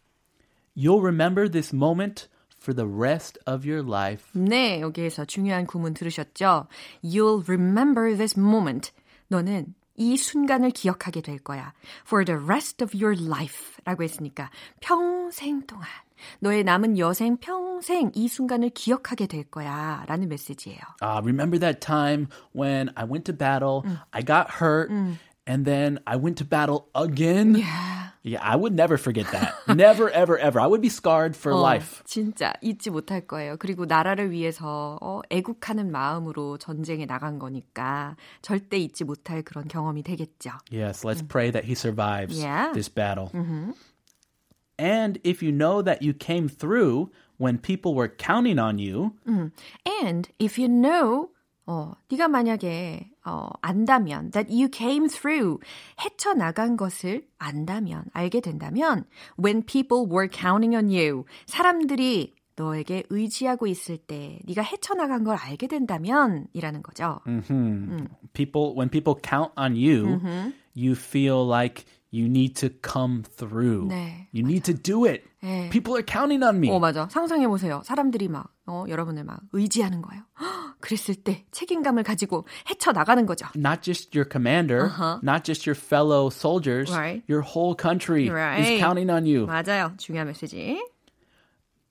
You'll 0.76 1.02
remember 1.02 1.48
this 1.50 1.74
moment 1.74 2.28
for 2.60 2.74
the 2.74 2.86
rest 2.88 3.38
of 3.46 3.68
your 3.68 3.82
life. 3.82 4.26
네, 4.32 4.80
여기에서 4.80 5.24
중요한 5.24 5.66
구문 5.66 5.94
들으셨죠? 5.94 6.68
You'll 7.02 7.42
remember 7.48 8.16
this 8.16 8.38
moment. 8.38 8.92
너는 9.27 9.73
이 9.97 10.17
순간을 10.17 10.71
기억하게 10.71 11.21
될 11.21 11.39
거야. 11.39 11.73
For 12.05 12.25
the 12.25 12.39
rest 12.41 12.83
of 12.83 12.97
your 12.97 13.19
life. 13.21 13.75
라고 13.85 14.03
했으니까 14.03 14.49
평생 14.81 15.65
동안. 15.65 15.87
너의 16.39 16.63
남은 16.63 16.97
여생 16.97 17.37
평생 17.37 18.11
이 18.13 18.27
순간을 18.27 18.69
기억하게 18.69 19.27
될 19.27 19.43
거야. 19.43 20.03
라는 20.07 20.27
메시지예요. 20.29 20.79
Uh, 21.01 21.21
remember 21.23 21.59
that 21.59 21.79
time 21.79 22.27
when 22.53 22.89
I 22.95 23.05
went 23.05 23.25
to 23.25 23.33
battle, 23.33 23.83
I 24.11 24.23
got 24.23 24.61
hurt, 24.61 24.89
and 25.45 25.65
then 25.65 25.99
I 26.05 26.17
went 26.17 26.37
to 26.37 26.45
battle 26.45 26.87
again? 26.95 27.55
Yeah. 27.55 28.14
Yeah, 28.24 28.40
I 28.42 28.56
would 28.56 28.74
never 28.74 28.96
forget 28.98 29.26
that. 29.32 29.54
never, 29.76 30.10
ever, 30.10 30.36
ever. 30.38 30.60
I 30.60 30.66
would 30.66 30.80
be 30.82 30.88
scarred 30.88 31.34
for 31.36 31.52
어, 31.54 31.60
life. 31.60 32.02
진짜 32.04 32.52
잊지 32.62 32.90
못할 32.90 33.26
거예요. 33.26 33.56
그리고 33.58 33.84
나라를 33.86 34.30
위해서 34.30 34.98
어, 35.00 35.20
애국하는 35.30 35.90
마음으로 35.90 36.58
전쟁에 36.58 37.06
나간 37.06 37.38
거니까 37.38 38.16
절대 38.42 38.78
잊지 38.78 39.04
못할 39.04 39.42
그런 39.42 39.68
경험이 39.68 40.02
되겠죠. 40.02 40.50
Yes, 40.70 41.04
let's 41.06 41.22
pray 41.26 41.50
that 41.50 41.64
he 41.66 41.74
survives 41.74 42.38
Yeah. 42.38 42.72
this 42.72 42.88
battle. 42.88 43.30
And 44.78 45.18
if 45.24 45.42
you 45.42 45.52
know 45.52 45.82
that 45.82 46.02
you 46.02 46.14
came 46.14 46.48
through 46.48 47.10
when 47.38 47.58
people 47.58 47.94
were 47.94 48.08
counting 48.08 48.58
on 48.58 48.78
you, 48.78 49.12
And 49.26 50.28
if 50.38 50.58
you 50.58 50.68
know, 50.68 51.28
어, 51.66 51.94
네가 52.10 52.28
만약에 52.28 53.10
어, 53.25 53.49
안다면 53.61 54.31
that 54.31 54.51
you 54.53 54.69
came 54.71 55.07
through 55.07 55.59
헤쳐나간 55.99 56.77
것을 56.77 57.27
안다면 57.37 58.05
알게 58.13 58.39
된다면 58.41 59.05
when 59.43 59.63
people 59.65 60.05
were 60.07 60.29
counting 60.31 60.75
on 60.75 60.89
you 60.89 61.25
사람들이 61.47 62.35
너에게 62.55 63.03
의지하고 63.09 63.67
있을 63.67 63.97
때 63.97 64.39
네가 64.45 64.61
헤쳐나간 64.61 65.23
걸 65.23 65.35
알게 65.35 65.67
된다면이라는 65.67 66.83
거죠. 66.83 67.19
people 68.33 68.73
when 68.75 68.89
people 68.89 69.19
count 69.21 69.51
on 69.57 69.75
you, 69.75 70.21
you 70.73 70.93
feel 70.93 71.45
like 71.45 71.83
you 72.11 72.27
need 72.27 72.55
to 72.55 72.69
come 72.81 73.23
through. 73.23 73.89
네, 73.89 74.27
you 74.33 74.45
need 74.45 74.63
to 74.63 74.73
do 74.73 75.05
it. 75.05 75.23
네. 75.41 75.69
People 75.69 75.95
are 75.95 76.05
counting 76.07 76.43
on 76.45 76.55
me. 76.57 76.69
어, 76.69 76.79
맞아. 76.79 77.09
상상해 77.09 77.45
보세요. 77.47 77.81
사람들이 77.83 78.29
막 78.29 78.54
어, 78.67 78.85
여러분을 78.87 79.23
막 79.23 79.39
의지하는 79.53 80.01
거예요. 80.01 80.23
헉, 80.39 80.75
그랬을 80.79 81.15
때 81.15 81.45
책임감을 81.51 82.03
가지고 82.03 82.47
헤쳐 82.69 82.91
나가는 82.91 83.25
거죠. 83.25 83.47
Not 83.55 83.81
just 83.81 84.17
your 84.17 84.27
commander, 84.31 84.89
not 85.23 85.43
just 85.43 85.69
your 85.69 85.79
fellow 85.79 86.27
soldiers, 86.31 86.91
Right. 86.91 87.23
your 87.31 87.45
whole 87.45 87.75
country 87.79 88.29
Right. 88.29 88.61
is 88.61 88.79
counting 88.81 89.11
on 89.11 89.25
you. 89.25 89.45
맞아요. 89.45 89.93
중요한 89.97 90.27
메시지. 90.27 90.81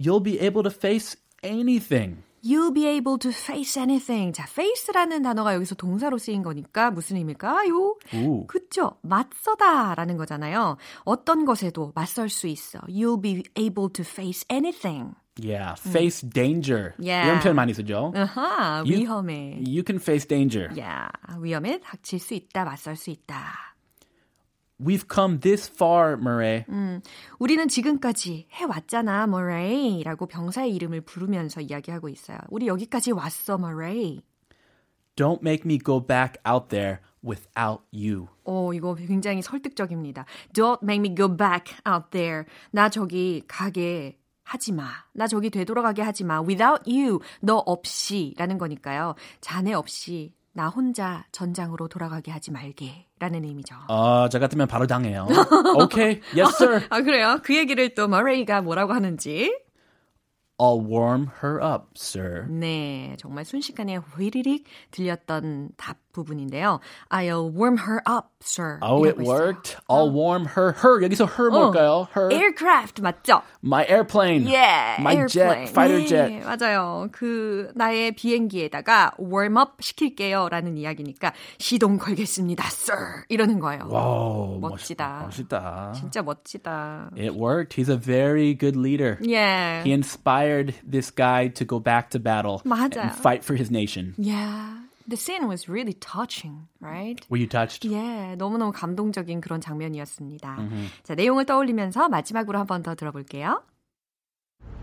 You'll 0.00 0.22
be 0.22 0.38
able 0.40 0.62
to 0.64 0.70
face 0.70 1.16
anything. 1.44 2.22
You'll 2.42 2.74
be 2.74 2.86
able 2.86 3.18
to 3.20 3.30
face 3.30 3.80
anything. 3.80 4.32
자, 4.36 4.44
face라는 4.46 5.22
단어가 5.22 5.54
여기서 5.54 5.76
동사로 5.76 6.18
쓰인 6.18 6.42
거니까 6.42 6.90
무슨 6.90 7.16
의미일까요? 7.16 7.96
오. 8.16 8.46
그쵸? 8.46 8.98
맞서다라는 9.00 10.18
거잖아요. 10.18 10.76
어떤 11.04 11.46
것에도 11.46 11.92
맞설 11.94 12.28
수 12.28 12.46
있어. 12.48 12.80
You'll 12.80 13.22
be 13.22 13.44
able 13.56 13.90
to 13.94 14.04
face 14.04 14.44
anything. 14.50 15.14
Yeah, 15.36 15.74
face 15.80 16.22
danger. 16.28 16.94
Yeah. 16.98 17.26
이런 17.28 17.40
표현 17.40 17.56
많이 17.56 17.74
쓰죠. 17.74 18.12
아하, 18.14 18.84
You- 18.86 18.98
위험해. 19.00 19.58
You 19.66 19.82
can 19.84 19.96
face 20.00 20.26
danger. 20.28 20.68
야, 20.78 21.08
위험에 21.40 21.80
닥칠 21.80 22.20
수 22.20 22.34
있다, 22.34 22.64
맞설 22.64 22.94
수 22.96 23.10
있다. 23.10 23.74
We've 24.80 25.06
come 25.12 25.38
this 25.40 25.70
far, 25.72 26.14
Murray. 26.18 26.64
우리는 27.38 27.68
지금까지 27.68 28.48
해왔잖아, 28.50 29.26
머레이. 29.28 30.02
라고 30.02 30.26
병사의 30.26 30.74
이름을 30.74 31.00
부르면서 31.02 31.60
이야기하고 31.60 32.08
있어요. 32.08 32.38
우리 32.48 32.66
여기까지 32.66 33.12
왔어, 33.12 33.56
머레이. 33.56 34.22
Don't 35.16 35.40
make 35.42 35.64
me 35.64 35.78
go 35.78 36.04
back 36.04 36.34
out 36.46 36.68
there 36.68 36.98
without 37.24 37.82
you. 37.92 38.26
오, 38.44 38.72
이거 38.74 38.94
굉장히 38.94 39.42
설득적입니다. 39.42 40.26
Don't 40.52 40.82
make 40.82 41.00
me 41.00 41.14
go 41.14 41.28
back 41.34 41.72
out 41.88 42.10
there. 42.10 42.44
나 42.72 42.88
저기 42.88 43.42
가게 43.46 44.18
하지 44.44 44.72
마. 44.72 44.88
나 45.12 45.26
저기 45.26 45.50
되돌아가게 45.50 46.02
하지 46.02 46.24
마. 46.24 46.40
Without 46.40 46.82
you. 46.90 47.20
너 47.40 47.56
없이. 47.66 48.34
라는 48.36 48.58
거니까요. 48.58 49.14
자네 49.40 49.74
없이 49.74 50.32
나 50.52 50.68
혼자 50.68 51.26
전장으로 51.32 51.88
돌아가게 51.88 52.30
하지 52.30 52.52
말게. 52.52 53.08
라는 53.18 53.44
의미죠. 53.44 53.74
어, 53.88 54.28
저 54.28 54.38
같으면 54.38 54.68
바로 54.68 54.86
당해요. 54.86 55.26
okay, 55.82 56.20
yes 56.36 56.54
sir. 56.62 56.86
아, 56.90 57.00
그래요? 57.00 57.40
그 57.42 57.56
얘기를 57.56 57.94
또 57.94 58.06
머레이가 58.06 58.60
뭐라고 58.62 58.92
하는지. 58.92 59.52
I'll 60.58 60.86
warm 60.86 61.28
her 61.42 61.60
up, 61.60 61.88
sir. 61.96 62.46
네, 62.48 63.16
정말 63.18 63.44
순식간에 63.44 63.96
휘리릭 63.96 64.64
들렸던 64.92 65.70
답 65.76 66.03
부분인데요. 66.14 66.80
I'll 67.10 67.50
warm 67.50 67.76
her 67.84 68.00
up, 68.06 68.30
sir. 68.40 68.78
Oh, 68.80 69.04
it 69.04 69.18
worked. 69.18 69.76
I'll 69.90 70.10
warm 70.10 70.46
her. 70.56 70.72
Her 70.72 71.02
여기서 71.02 71.26
her 71.36 71.50
뭘까요? 71.50 72.08
Her. 72.14 72.30
Aircraft 72.32 73.02
맞죠? 73.02 73.42
My 73.62 73.84
airplane. 73.84 74.46
Yeah, 74.46 74.96
My 75.00 75.14
airplane. 75.14 75.66
jet, 75.66 75.74
fighter 75.74 75.98
네, 76.00 76.06
jet. 76.08 76.30
맞아요. 76.46 77.08
그 77.12 77.70
나의 77.74 78.12
비행기에다가 78.12 79.12
warm 79.18 79.58
up 79.58 79.82
시킬게요라는 79.82 80.78
이야기니까 80.78 81.32
시동 81.58 81.98
걸겠습니다, 81.98 82.64
sir. 82.68 83.24
이러는 83.28 83.58
거예요. 83.58 83.88
와우, 83.90 84.58
멋지다. 84.60 85.22
멋있다. 85.26 85.92
진짜 85.94 86.22
멋지다. 86.22 87.10
It 87.18 87.34
worked. 87.34 87.74
He's 87.74 87.88
a 87.88 87.96
very 87.96 88.54
good 88.54 88.76
leader. 88.76 89.18
Yeah. 89.20 89.82
He 89.82 89.92
inspired 89.92 90.74
this 90.86 91.10
guy 91.10 91.48
to 91.48 91.64
go 91.64 91.80
back 91.80 92.10
to 92.10 92.20
battle 92.20 92.62
맞아요. 92.64 93.00
and 93.02 93.12
fight 93.12 93.42
for 93.42 93.56
his 93.56 93.70
nation. 93.70 94.14
Yeah. 94.16 94.83
The 95.07 95.17
scene 95.17 95.47
was 95.47 95.67
really 95.67 95.93
touching, 95.93 96.67
right? 96.79 97.19
Were 97.29 97.39
you 97.39 97.47
touched? 97.47 97.87
예, 97.91 98.35
너무너무 98.37 98.71
감동적인 98.71 99.41
그런 99.41 99.59
장면이었습니다. 99.59 100.57
자, 101.03 101.15
내용을 101.15 101.45
떠올리면서 101.45 102.09
마지막으로 102.09 102.59
한 102.59 102.67
번 102.67 102.83
더 102.83 102.93
들어볼게요. 102.95 103.63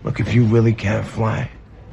Look, 0.05 0.21
if 0.21 0.35
you 0.35 0.45
really 0.47 0.75
can't 0.75 1.05
fly, 1.05 1.49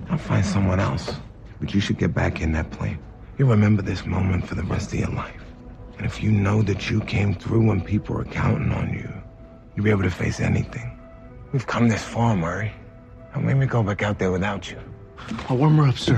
I'll 0.10 0.18
find 0.18 0.44
someone 0.46 0.80
else. 0.80 1.14
But 1.60 1.74
you 1.74 1.80
should 1.82 1.98
get 2.00 2.14
back 2.14 2.42
in 2.42 2.52
that 2.54 2.72
plane. 2.72 2.98
You'll 3.38 3.50
remember 3.50 3.82
this 3.84 4.06
moment 4.06 4.46
for 4.48 4.56
the 4.56 4.64
rest 4.64 4.94
of 4.94 5.00
your 5.00 5.10
life. 5.14 5.42
And 5.98 6.06
if 6.06 6.22
you 6.24 6.32
know 6.32 6.62
that 6.64 6.90
you 6.90 7.02
came 7.02 7.34
through 7.36 7.66
when 7.68 7.82
people 7.82 8.16
were 8.16 8.26
counting 8.26 8.72
on 8.74 8.94
you, 8.94 9.08
you'll 9.76 9.86
be 9.86 9.92
able 9.92 10.04
to 10.04 10.10
face 10.12 10.40
anything. 10.42 10.90
We've 11.54 11.66
come 11.68 11.88
this 11.88 12.04
far, 12.04 12.36
Murray. 12.36 12.74
Don't 13.34 13.46
make 13.46 13.58
me 13.58 13.66
go 13.68 13.82
back 13.84 14.02
out 14.02 14.18
there 14.20 14.32
without 14.32 14.70
you. 14.70 14.78
I'll 15.50 15.58
warm 15.58 15.78
her 15.78 15.88
up, 15.88 15.98
sir. 15.98 16.18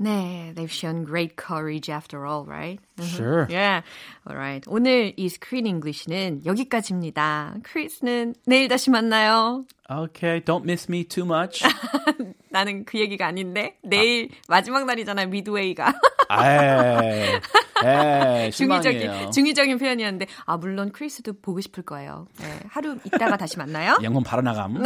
네, 0.00 0.52
they've 0.54 0.70
shown 0.70 1.04
great 1.04 1.34
courage 1.36 1.90
after 1.90 2.24
all, 2.24 2.44
right? 2.46 2.78
Sure. 3.02 3.46
Yeah. 3.50 3.82
Alright. 4.28 4.64
오늘 4.68 5.12
이 5.16 5.28
screen 5.28 5.66
English는 5.66 6.42
여기까지입니다. 6.46 7.56
크리스는 7.64 8.34
내일 8.46 8.68
다시 8.68 8.90
만나요. 8.90 9.64
Okay, 9.90 10.40
don't 10.40 10.64
miss 10.64 10.86
me 10.88 11.02
too 11.04 11.24
much. 11.24 11.64
나는 12.50 12.84
그 12.84 12.98
얘기가 12.98 13.26
아닌데 13.26 13.76
내일 13.82 14.30
마지막 14.48 14.84
날이잖아요, 14.86 15.28
미드웨이가. 15.28 15.92
에이, 16.30 17.40
에이, 17.84 18.50
중의적인. 18.52 19.30
중의적인 19.32 19.78
표현이었는데 19.78 20.26
아 20.44 20.56
물론 20.56 20.92
크리스도 20.92 21.32
보고 21.40 21.60
싶을 21.60 21.84
거예요. 21.84 22.26
네, 22.38 22.60
하루 22.68 22.98
있다가 23.04 23.36
다시 23.36 23.56
만나요. 23.58 23.96
영혼 24.02 24.22
바로 24.22 24.42
나감. 24.42 24.82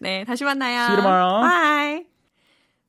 네, 0.00 0.24
다시 0.24 0.44
만나요. 0.44 0.80
See 0.84 0.92
you 0.94 1.02
tomorrow. 1.02 1.40
Bye. 1.42 2.19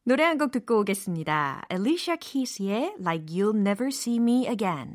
노래 0.05 0.23
한 0.23 0.39
곡 0.39 0.53
듣고 0.53 0.81
오겠습니다. 0.81 1.65
Alicia 1.71 2.17
Keys의 2.17 2.95
Like 3.01 3.27
You'll 3.27 3.57
Never 3.57 3.89
See 3.89 4.19
Me 4.19 4.47
Again. 4.47 4.95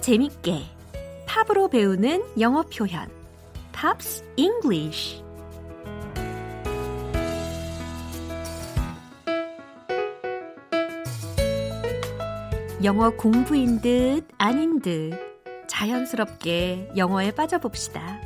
재밌게 0.00 0.62
팝으로 1.26 1.68
배우는 1.68 2.22
영어 2.40 2.62
표현 2.62 3.08
Pops 3.72 4.24
English 4.36 5.22
영어 12.82 13.10
공부인 13.10 13.80
듯 13.80 14.26
아닌 14.38 14.80
듯 14.80 15.12
자연스럽게 15.66 16.92
영어에 16.96 17.30
빠져봅시다. 17.32 18.20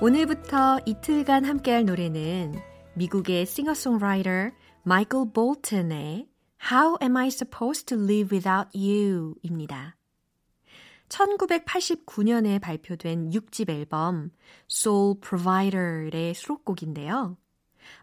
오늘부터 0.00 0.80
이틀간 0.86 1.44
함께할 1.44 1.84
노래는 1.84 2.54
미국의 2.94 3.46
싱어송라이터 3.46 4.50
마이클 4.82 5.32
볼튼의 5.32 6.26
How 6.70 6.96
Am 7.02 7.16
I 7.16 7.28
Supposed 7.28 7.86
to 7.86 7.98
Live 8.02 8.36
Without 8.36 8.70
You? 8.74 9.34
입니다. 9.42 9.96
1989년에 11.12 12.60
발표된 12.60 13.30
6집 13.30 13.70
앨범 13.70 14.30
Soul 14.70 15.20
Provider의 15.20 16.34
수록곡인데요. 16.34 17.36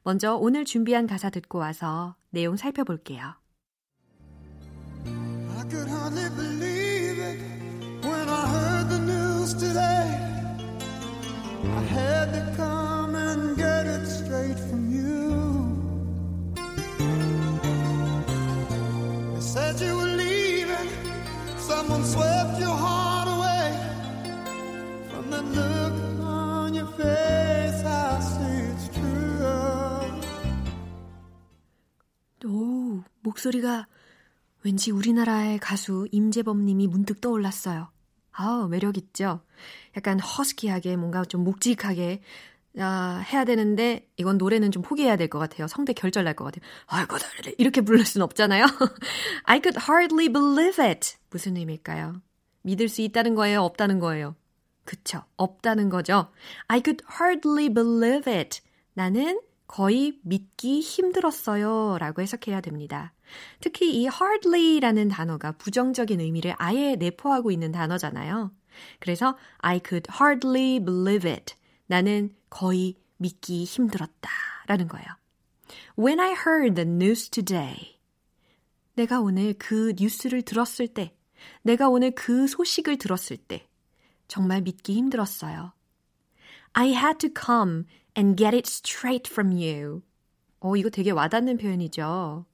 먼저 0.03 0.35
오늘 0.35 0.65
준비한 0.65 1.07
가사 1.07 1.29
듣고 1.29 1.57
와서 1.57 2.15
내용 2.29 2.55
살펴볼게요. 2.55 3.35
I 5.05 5.69
could 5.69 5.89
hardly 5.89 6.29
believe 6.35 7.19
it 7.19 7.39
when 8.05 8.29
I 8.29 8.47
heard 8.47 8.89
the 8.89 8.99
news 8.99 9.53
today. 9.55 10.29
I 11.65 11.83
had 11.91 12.31
to 12.33 12.55
come 12.55 13.15
and 13.15 13.57
get 13.57 13.87
it 13.87 14.05
straight 14.05 14.57
from 14.69 14.89
you. 14.91 15.75
They 19.33 19.41
said 19.41 19.81
you 19.81 19.95
were 19.95 20.08
someone 21.89 22.05
swept 22.05 22.59
your 22.59 22.75
heart 22.75 23.27
away. 23.35 23.65
From 25.09 25.29
the 25.31 25.41
look 25.41 25.95
on 26.21 26.73
your 26.75 26.87
face, 26.93 27.83
I 27.83 28.19
see 28.21 28.61
it's 28.69 28.89
true. 28.93 30.19
오, 32.45 33.03
목소리가 33.21 33.87
왠지 34.63 34.91
우리나라의 34.91 35.59
가수 35.59 36.07
임재범 36.11 36.65
님이 36.65 36.87
문득 36.87 37.21
떠올랐어요. 37.21 37.89
아우, 38.31 38.67
매력있죠? 38.69 39.41
약간 39.97 40.19
허스키하게, 40.19 40.95
뭔가 40.95 41.25
좀 41.25 41.43
묵직하게, 41.43 42.21
아, 42.77 43.23
해야 43.31 43.45
되는데, 43.45 44.07
이건 44.17 44.37
노래는 44.37 44.71
좀 44.71 44.83
포기해야 44.83 45.15
될 45.17 45.27
것 45.29 45.39
같아요. 45.39 45.67
성대 45.67 45.93
결절 45.93 46.23
날 46.23 46.35
것 46.35 46.45
같아요. 46.45 46.61
아이고, 46.87 47.17
이렇게 47.57 47.81
부를 47.81 48.05
순 48.05 48.21
없잖아요. 48.21 48.65
I 49.45 49.59
could 49.63 49.79
hardly 49.81 50.29
believe 50.31 50.83
it. 50.83 51.17
무슨 51.31 51.57
의미일까요? 51.57 52.21
믿을 52.61 52.87
수 52.89 53.01
있다는 53.01 53.35
거예요? 53.35 53.61
없다는 53.63 53.99
거예요? 53.99 54.35
그쵸. 54.85 55.23
없다는 55.37 55.89
거죠. 55.89 56.31
I 56.67 56.81
could 56.83 57.03
hardly 57.19 57.69
believe 57.73 58.31
it. 58.31 58.61
나는 58.93 59.39
거의 59.67 60.19
믿기 60.23 60.79
힘들었어요. 60.81 61.97
라고 61.99 62.21
해석해야 62.21 62.61
됩니다. 62.61 63.13
특히 63.61 63.93
이 63.95 64.05
hardly라는 64.07 65.09
단어가 65.09 65.51
부정적인 65.53 66.19
의미를 66.19 66.55
아예 66.57 66.95
내포하고 66.95 67.51
있는 67.51 67.71
단어잖아요. 67.71 68.51
그래서 68.99 69.37
I 69.59 69.79
could 69.87 70.09
hardly 70.11 70.79
believe 70.83 71.29
it. 71.29 71.53
나는 71.85 72.33
거의 72.49 72.95
믿기 73.17 73.63
힘들었다. 73.63 74.29
라는 74.67 74.87
거예요. 74.87 75.07
When 75.97 76.19
I 76.19 76.31
heard 76.31 76.75
the 76.75 76.89
news 76.89 77.29
today. 77.29 77.99
내가 78.95 79.19
오늘 79.19 79.53
그 79.57 79.93
뉴스를 79.97 80.41
들었을 80.41 80.87
때, 80.87 81.15
내가 81.61 81.89
오늘 81.89 82.11
그 82.11 82.47
소식을 82.47 82.97
들었을 82.97 83.37
때, 83.37 83.67
정말 84.27 84.61
믿기 84.61 84.93
힘들었어요. 84.93 85.73
I 86.73 86.89
had 86.89 87.17
to 87.19 87.29
come 87.29 87.85
and 88.17 88.35
get 88.35 88.55
it 88.55 88.67
straight 88.67 89.31
from 89.31 89.53
you. 89.53 90.01
어, 90.59 90.75
이거 90.75 90.89
되게 90.89 91.11
와닿는 91.11 91.57
표현이죠. 91.57 92.45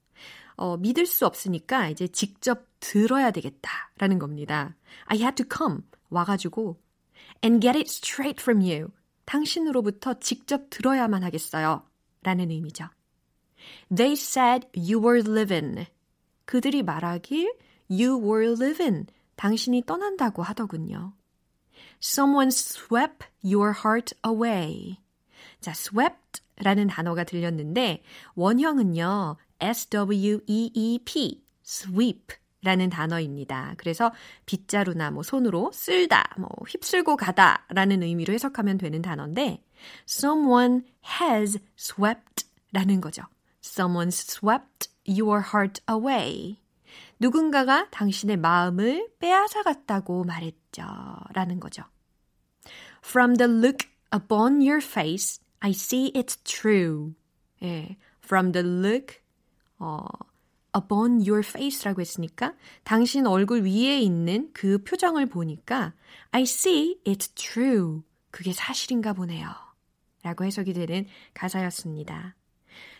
어, 0.57 0.77
믿을 0.77 1.05
수 1.05 1.25
없으니까 1.25 1.89
이제 1.89 2.07
직접 2.07 2.67
들어야 2.79 3.31
되겠다라는 3.31 4.19
겁니다. 4.19 4.75
I 5.05 5.19
had 5.19 5.43
to 5.43 5.45
come. 5.45 5.81
와가지고 6.09 6.79
and 7.43 7.59
get 7.59 7.77
it 7.77 7.89
straight 7.89 8.41
from 8.41 8.61
you. 8.61 8.91
당신으로부터 9.25 10.19
직접 10.19 10.69
들어야만 10.69 11.23
하겠어요. 11.23 11.83
라는 12.23 12.49
의미죠. 12.49 12.87
They 13.95 14.13
said 14.13 14.67
you 14.75 14.99
were 14.99 15.19
living. 15.19 15.87
그들이 16.45 16.83
말하길 16.83 17.53
you 17.89 18.17
were 18.17 18.51
living. 18.51 19.07
당신이 19.35 19.83
떠난다고 19.85 20.43
하더군요. 20.43 21.13
Someone 22.01 22.49
swept 22.49 23.27
your 23.43 23.73
heart 23.77 24.15
away. 24.25 24.97
자, 25.59 25.71
swept 25.71 26.41
라는 26.57 26.87
단어가 26.87 27.23
들렸는데 27.23 28.03
원형은요. 28.35 29.37
S-W-E-E-P, 29.59 31.43
sweep 31.65 32.35
라는 32.65 32.89
단어입니다. 32.89 33.75
그래서 33.77 34.11
빗자루나 34.45 35.11
뭐 35.11 35.23
손으로 35.23 35.71
쓸다, 35.71 36.23
뭐 36.37 36.49
휩쓸고 36.67 37.15
가다 37.15 37.65
라는 37.69 38.03
의미로 38.03 38.33
해석하면 38.33 38.77
되는 38.77 39.01
단어인데 39.01 39.63
someone 40.09 40.81
has 41.21 41.59
swept 41.77 42.45
라는 42.73 42.99
거죠. 42.99 43.23
Someone 43.63 44.09
swept 44.09 44.89
your 45.07 45.41
heart 45.53 45.81
away. 45.89 46.57
누군가가 47.19 47.87
당신의 47.91 48.37
마음을 48.37 49.09
빼앗아 49.19 49.63
갔다고 49.63 50.23
말했죠. 50.23 50.83
라는 51.33 51.59
거죠. 51.59 51.83
From 53.05 53.35
the 53.35 53.49
look 53.49 53.87
upon 54.13 54.55
your 54.55 54.83
face, 54.83 55.39
I 55.59 55.71
see 55.71 56.11
it's 56.13 56.37
true. 56.43 57.13
예, 57.61 57.97
from 58.23 58.51
the 58.51 58.67
look 58.67 59.19
어, 59.77 60.03
upon 60.75 61.21
your 61.21 61.39
face라고 61.39 62.01
했으니까 62.01 62.53
당신 62.83 63.25
얼굴 63.25 63.63
위에 63.63 63.99
있는 63.99 64.49
그 64.53 64.83
표정을 64.83 65.27
보니까 65.27 65.93
I 66.31 66.43
see 66.43 66.99
it's 67.05 67.33
true. 67.35 68.01
그게 68.31 68.51
사실인가 68.51 69.13
보네요. 69.13 69.47
라고 70.23 70.43
해석이 70.43 70.73
되는 70.73 71.05
가사였습니다. 71.33 72.35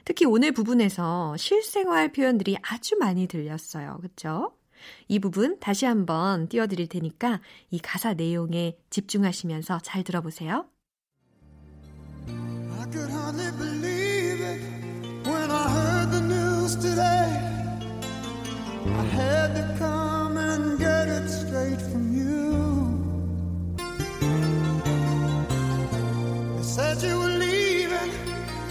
특히 0.05 0.25
오늘 0.25 0.51
부분에서 0.51 1.35
실생활 1.37 2.11
표현들이 2.11 2.57
아주 2.61 2.95
많이 2.97 3.27
들렸어요. 3.27 3.97
그쵸? 4.01 4.55
이 5.07 5.19
부분 5.19 5.59
다시 5.59 5.85
한번 5.85 6.47
띄워드릴 6.47 6.87
테니까 6.87 7.41
이 7.71 7.79
가사 7.79 8.13
내용에 8.13 8.77
집중하시면서 8.89 9.79
잘 9.83 10.03
들어보세요. 10.03 10.69
I 12.27 12.91
could 12.91 13.09
hardly 13.09 13.51
believe 13.57 14.41
it 14.41 15.27
when 15.27 15.49
I 15.49 15.69
heard 15.69 16.11
the 16.11 16.21
news 16.21 16.75
today. 16.75 17.54
I 18.87 19.03
had 19.03 19.55
to 19.55 19.75
come 19.77 20.37
and 20.37 20.77
get 20.77 21.07
it 21.07 21.27
straight 21.29 21.81
from 21.81 22.13
you. 22.13 22.95
They 26.57 26.63
said 26.63 27.01
you 27.01 27.17
were 27.17 27.37
leaving. 27.39 28.11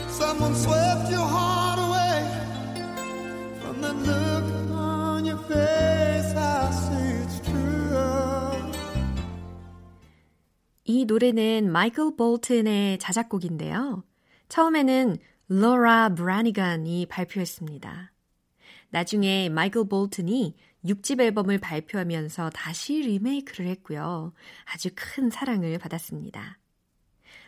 Someone 0.08 0.54
swept 0.54 1.10
your 1.10 1.26
heart 1.26 1.78
away. 1.80 2.24
From 3.60 3.80
the 3.82 3.92
look 3.92 4.44
on 4.72 5.24
your 5.24 5.38
face, 5.48 6.34
I 6.36 6.70
see 6.70 7.24
it's 7.24 7.40
true. 7.40 8.72
이 10.84 11.04
노래는 11.06 11.72
마이클 11.72 12.16
볼튼의 12.16 12.98
자작곡인데요. 12.98 14.04
처음에는 14.48 15.16
로라 15.48 16.14
브라니간이 16.14 17.06
발표했습니다. 17.06 18.13
나중에 18.94 19.48
마이클 19.48 19.88
볼튼이 19.88 20.54
6집 20.84 21.20
앨범을 21.20 21.58
발표하면서 21.58 22.50
다시 22.50 23.00
리메이크를 23.00 23.66
했고요. 23.70 24.32
아주 24.66 24.90
큰 24.94 25.30
사랑을 25.30 25.76
받았습니다. 25.78 26.60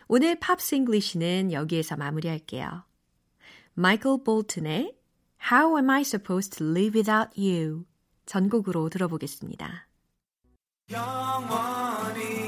오늘 0.09 0.37
Pops 0.37 0.75
English는 0.75 1.53
여기에서 1.53 1.95
마무리할게요. 1.95 2.83
마이클 3.75 4.25
볼튼의 4.25 4.97
How 5.49 5.77
am 5.77 5.89
I 5.89 6.01
supposed 6.01 6.57
to 6.57 6.69
live 6.69 6.99
without 6.99 7.39
you? 7.39 7.85
전곡으로 8.25 8.89
들어보겠습니다. 8.89 9.87
영원히 10.91 12.46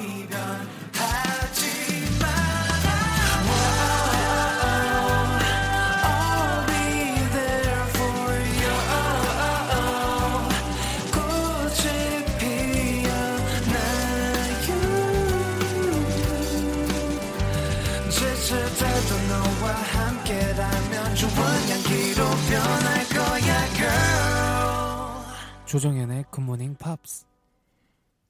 너와 19.39 19.71
함께라면 19.71 21.15
좋은 21.15 21.31
향기로 21.69 22.25
변할 22.49 23.07
거야, 23.07 23.65
girl. 23.75 25.23
조정현의 25.65 26.25
굿모닝 26.29 26.75
팝스. 26.75 27.25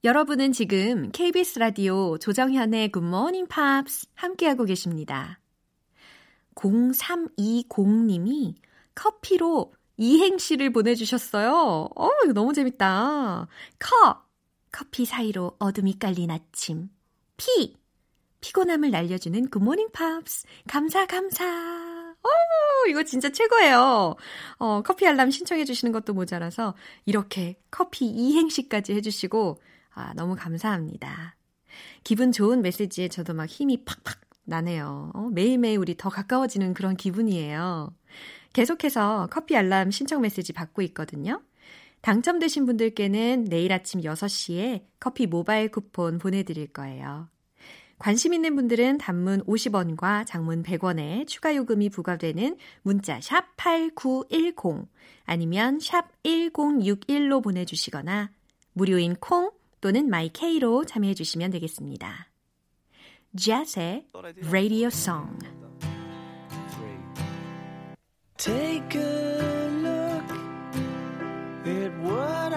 여러분은 0.04 0.52
지금 0.52 1.10
KBS 1.10 1.58
라디오 1.58 2.16
조정현의 2.18 2.92
Good 2.92 3.04
Morning 3.06 3.48
Pops 3.52 4.06
함께하고 4.14 4.64
계십니다. 4.64 5.40
0320님이 6.54 8.54
커피로 8.94 9.74
이행시를 9.96 10.72
보내주셨어요. 10.72 11.88
어, 11.94 12.08
이거 12.24 12.32
너무 12.32 12.52
재밌다. 12.52 13.48
커, 13.78 14.22
커피 14.70 15.04
사이로 15.04 15.56
어둠이 15.58 15.98
깔린 15.98 16.30
아침. 16.30 16.88
피, 17.36 17.74
피곤함을 18.40 18.90
날려주는 18.90 19.48
Morning 19.54 19.92
Pops. 19.92 20.46
감사, 20.68 21.06
감사. 21.06 21.44
오, 22.22 22.88
이거 22.88 23.02
진짜 23.02 23.30
최고예요. 23.30 24.16
어, 24.58 24.82
커피 24.82 25.06
알람 25.06 25.30
신청해 25.30 25.64
주시는 25.64 25.92
것도 25.92 26.14
모자라서 26.14 26.74
이렇게 27.06 27.58
커피 27.70 28.06
이행시까지 28.06 28.94
해주시고 28.94 29.60
아, 29.94 30.12
너무 30.14 30.36
감사합니다. 30.36 31.36
기분 32.04 32.32
좋은 32.32 32.62
메시지에 32.62 33.08
저도 33.08 33.34
막 33.34 33.46
힘이 33.46 33.84
팍팍 33.84 34.20
나네요. 34.44 35.12
어, 35.14 35.28
매일매일 35.32 35.78
우리 35.78 35.96
더 35.96 36.08
가까워지는 36.08 36.74
그런 36.74 36.96
기분이에요. 36.96 37.94
계속해서 38.52 39.28
커피 39.30 39.56
알람 39.56 39.90
신청 39.90 40.22
메시지 40.22 40.52
받고 40.52 40.82
있거든요. 40.82 41.42
당첨되신 42.02 42.64
분들께는 42.66 43.44
내일 43.44 43.72
아침 43.72 44.00
6시에 44.00 44.84
커피 44.98 45.26
모바일 45.26 45.70
쿠폰 45.70 46.18
보내드릴 46.18 46.68
거예요. 46.68 47.28
관심 48.00 48.32
있는 48.32 48.56
분들은 48.56 48.96
단문 48.96 49.44
50원과 49.44 50.26
장문 50.26 50.62
100원에 50.62 51.26
추가 51.26 51.54
요금이 51.54 51.90
부과되는 51.90 52.56
문자 52.80 53.20
샵 53.20 53.54
8910 53.58 54.88
아니면 55.26 55.78
샵 55.80 56.08
1061로 56.22 57.42
보내주시거나 57.42 58.30
무료인 58.72 59.16
콩 59.16 59.52
또는 59.82 60.08
마이케이로 60.08 60.86
참여해 60.86 61.12
주시면 61.12 61.50
되겠습니다. 61.50 62.30
자스의 63.36 64.06
Radio 64.46 64.86
Song 64.86 65.38
Take 68.38 68.98
a 68.98 69.68
look 69.82 70.24
at 71.66 71.92
what 72.02 72.49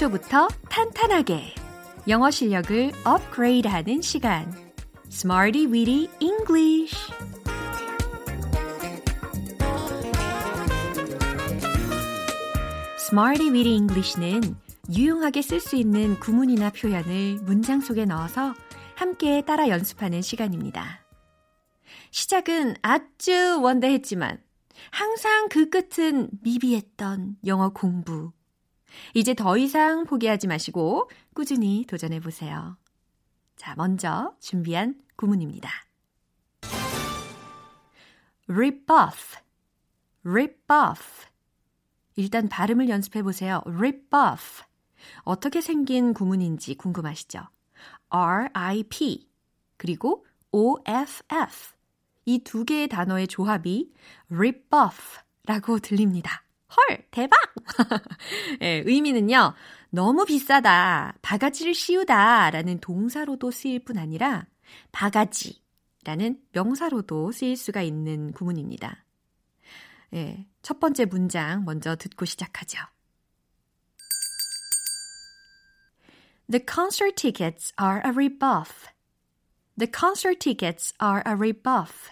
기초부터 0.00 0.48
탄탄하게 0.70 1.54
영어 2.08 2.30
실력을 2.30 2.90
업그레이드하는 3.04 4.00
시간 4.00 4.50
Smarty 5.10 5.66
Weedy 5.66 6.08
English 6.20 6.96
Smarty 12.96 13.50
Weedy 13.50 13.74
English는 13.74 14.56
유용하게 14.90 15.42
쓸 15.42 15.60
수 15.60 15.76
있는 15.76 16.18
구문이나 16.18 16.70
표현을 16.70 17.40
문장 17.42 17.80
속에 17.80 18.06
넣어서 18.06 18.54
함께 18.94 19.42
따라 19.44 19.68
연습하는 19.68 20.22
시간입니다. 20.22 21.04
시작은 22.10 22.76
아주 22.80 23.60
원대했지만 23.62 24.38
항상 24.90 25.48
그 25.50 25.68
끝은 25.68 26.30
미비했던 26.42 27.36
영어 27.44 27.68
공부. 27.70 28.32
이제 29.14 29.34
더 29.34 29.56
이상 29.56 30.04
포기하지 30.04 30.46
마시고 30.46 31.10
꾸준히 31.34 31.84
도전해 31.86 32.20
보세요. 32.20 32.76
자, 33.56 33.74
먼저 33.76 34.34
준비한 34.40 35.00
구문입니다. 35.16 35.70
rebuff, 38.48 39.36
rebuff. 40.24 41.26
일단 42.16 42.48
발음을 42.48 42.88
연습해 42.88 43.22
보세요. 43.22 43.62
rebuff. 43.66 44.62
어떻게 45.20 45.60
생긴 45.60 46.12
구문인지 46.12 46.74
궁금하시죠? 46.74 47.40
R-I-P 48.10 49.28
그리고 49.76 50.26
O-F-F 50.52 51.74
이 52.26 52.40
두 52.40 52.64
개의 52.64 52.88
단어의 52.88 53.28
조합이 53.28 53.92
rebuff라고 54.30 55.78
들립니다. 55.78 56.44
헐, 56.76 57.04
대박! 57.10 57.38
네, 58.60 58.82
의미는요, 58.86 59.54
너무 59.90 60.24
비싸다, 60.24 61.14
바가지를 61.20 61.74
씌우다 61.74 62.50
라는 62.50 62.78
동사로도 62.80 63.50
쓰일 63.50 63.84
뿐 63.84 63.98
아니라 63.98 64.46
바가지 64.92 65.60
라는 66.04 66.40
명사로도 66.52 67.32
쓰일 67.32 67.56
수가 67.56 67.82
있는 67.82 68.32
구문입니다. 68.32 69.04
네, 70.10 70.48
첫 70.62 70.80
번째 70.80 71.04
문장 71.06 71.64
먼저 71.64 71.96
듣고 71.96 72.24
시작하죠. 72.24 72.78
The 76.50 76.64
concert 76.66 77.14
tickets 77.14 77.72
are 77.80 78.00
a 78.04 78.10
rebuff. 78.10 78.88
The 79.78 79.90
concert 79.92 80.40
tickets 80.40 80.94
are 81.00 81.22
a 81.26 81.34
rebuff. 81.34 82.10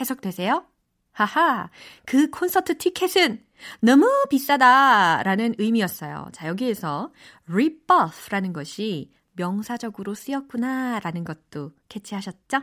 해석되세요? 0.00 0.66
하하, 1.14 1.70
그 2.04 2.28
콘서트 2.28 2.76
티켓은 2.76 3.44
너무 3.80 4.10
비싸다 4.28 5.22
라는 5.22 5.54
의미였어요. 5.58 6.26
자, 6.32 6.48
여기에서 6.48 7.12
rebuff라는 7.48 8.52
것이 8.52 9.12
명사적으로 9.34 10.14
쓰였구나 10.14 10.98
라는 11.00 11.24
것도 11.24 11.72
캐치하셨죠? 11.88 12.62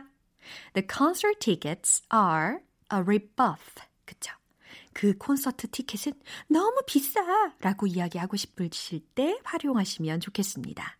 The 0.74 0.86
concert 0.86 1.38
tickets 1.40 2.02
are 2.12 2.58
a 2.92 3.00
rebuff. 3.00 3.80
그쵸? 4.04 4.32
그 4.92 5.16
콘서트 5.16 5.70
티켓은 5.70 6.12
너무 6.48 6.82
비싸! 6.86 7.22
라고 7.60 7.86
이야기하고 7.86 8.36
싶으실 8.36 9.00
때 9.14 9.38
활용하시면 9.44 10.20
좋겠습니다. 10.20 10.98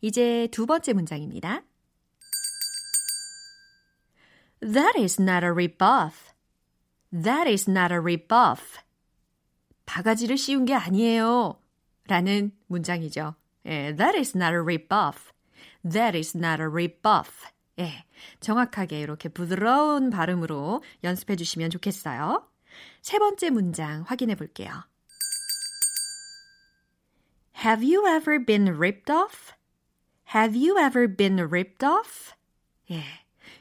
이제 0.00 0.48
두 0.50 0.66
번째 0.66 0.92
문장입니다. 0.92 1.62
That 4.60 4.98
is 4.98 5.20
not 5.20 5.44
a 5.44 5.50
rebuff. 5.50 6.27
That 7.12 7.50
is 7.50 7.68
not 7.68 7.92
a 7.92 7.98
rebuff. 7.98 8.78
바가지를 9.86 10.36
씌운 10.36 10.64
게 10.64 10.74
아니에요. 10.74 11.58
라는 12.06 12.52
문장이죠. 12.66 13.34
예, 13.66 13.94
that 13.96 14.16
is 14.16 14.36
not 14.36 14.52
a 14.52 14.60
rebuff. 14.60 15.32
That 15.82 16.16
is 16.16 16.36
not 16.36 16.60
a 16.60 16.68
rebuff. 16.68 17.46
예, 17.78 18.04
정확하게 18.40 19.00
이렇게 19.00 19.28
부드러운 19.28 20.10
발음으로 20.10 20.82
연습해 21.04 21.36
주시면 21.36 21.70
좋겠어요. 21.70 22.46
세 23.00 23.18
번째 23.18 23.50
문장 23.50 24.02
확인해 24.02 24.34
볼게요. 24.34 24.70
Have 27.64 27.82
you 27.82 28.06
ever 28.06 28.44
been 28.44 28.68
ripped 28.68 29.10
off? 29.10 29.54
Have 30.34 30.56
you 30.56 30.78
ever 30.78 31.08
been 31.08 31.40
ripped 31.40 31.84
off? 31.84 32.34
예. 32.90 33.02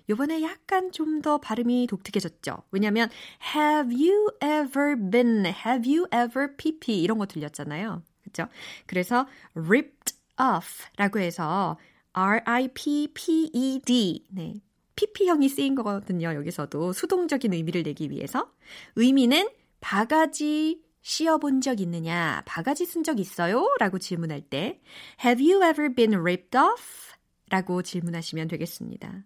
요번에 0.09 0.41
약간 0.41 0.91
좀 0.91 1.21
더 1.21 1.37
발음이 1.39 1.87
독특해졌죠. 1.87 2.63
왜냐면 2.71 3.09
have 3.55 3.93
you 3.93 4.29
ever 4.43 4.95
been, 5.09 5.45
have 5.45 5.91
you 5.91 6.07
ever 6.13 6.55
pp 6.55 7.01
이런 7.01 7.17
거 7.17 7.25
들렸잖아요. 7.25 8.03
그렇죠? 8.21 8.47
그래서 8.85 9.27
ripped 9.55 10.13
off라고 10.39 11.19
해서 11.19 11.77
R-I-P-P-E-D 12.13 14.25
네. 14.31 14.53
PP형이 14.95 15.49
쓰인 15.49 15.75
거거든요. 15.75 16.33
여기서도 16.33 16.93
수동적인 16.93 17.53
의미를 17.53 17.83
내기 17.83 18.09
위해서. 18.09 18.51
의미는 18.95 19.47
바가지 19.79 20.81
씌어본 21.01 21.61
적 21.61 21.79
있느냐? 21.79 22.41
바가지 22.45 22.85
쓴 22.85 23.03
적 23.03 23.19
있어요? 23.19 23.67
라고 23.79 23.99
질문할 23.99 24.41
때 24.41 24.81
Have 25.23 25.43
you 25.45 25.63
ever 25.63 25.93
been 25.93 26.15
ripped 26.15 26.57
off? 26.57 27.13
라고 27.49 27.81
질문하시면 27.81 28.47
되겠습니다. 28.49 29.23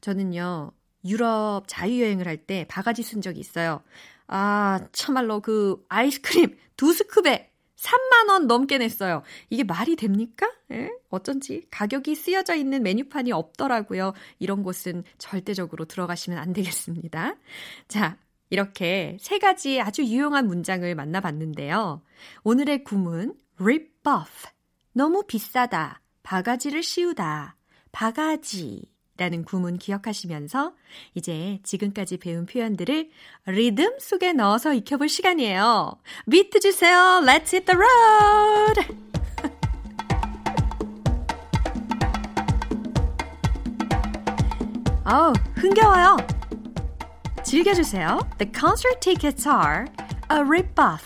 저는요, 0.00 0.72
유럽 1.04 1.64
자유여행을 1.66 2.26
할 2.26 2.36
때 2.46 2.66
바가지 2.68 3.02
쓴 3.02 3.20
적이 3.20 3.40
있어요. 3.40 3.82
아, 4.26 4.80
참말로 4.92 5.40
그 5.40 5.84
아이스크림 5.88 6.56
두 6.76 6.90
스쿱에 6.92 7.46
3만원 7.76 8.46
넘게 8.46 8.78
냈어요. 8.78 9.22
이게 9.50 9.64
말이 9.64 9.96
됩니까? 9.96 10.50
예? 10.70 10.90
어쩐지 11.10 11.66
가격이 11.70 12.14
쓰여져 12.14 12.54
있는 12.54 12.82
메뉴판이 12.84 13.32
없더라고요. 13.32 14.12
이런 14.38 14.62
곳은 14.62 15.02
절대적으로 15.18 15.84
들어가시면 15.86 16.38
안 16.38 16.52
되겠습니다. 16.52 17.34
자, 17.88 18.16
이렇게 18.50 19.16
세 19.20 19.38
가지 19.38 19.80
아주 19.80 20.04
유용한 20.04 20.46
문장을 20.46 20.94
만나봤는데요. 20.94 22.02
오늘의 22.44 22.84
구문, 22.84 23.34
rip 23.58 23.90
off. 24.06 24.48
너무 24.92 25.24
비싸다. 25.26 26.00
바가지를 26.22 26.82
씌우다. 26.82 27.56
바가지. 27.90 28.91
라는 29.22 29.44
구문 29.44 29.78
기억하시면서 29.78 30.72
이제 31.14 31.60
지금까지 31.62 32.16
배운 32.16 32.44
표현들을 32.44 33.08
리듬 33.46 34.00
속에 34.00 34.32
넣어서 34.32 34.74
익혀볼 34.74 35.08
시간이에요. 35.08 35.92
비트 36.28 36.58
주세요. 36.58 37.22
Let's 37.22 37.54
hit 37.54 37.64
the 37.66 37.78
road! 37.78 39.12
어우, 45.04 45.32
흥겨워요. 45.54 46.16
즐겨주세요. 47.44 48.18
The 48.38 48.50
concert 48.52 48.98
tickets 49.00 49.46
are 49.48 49.86
a 50.32 50.42
rip-off. 50.42 51.04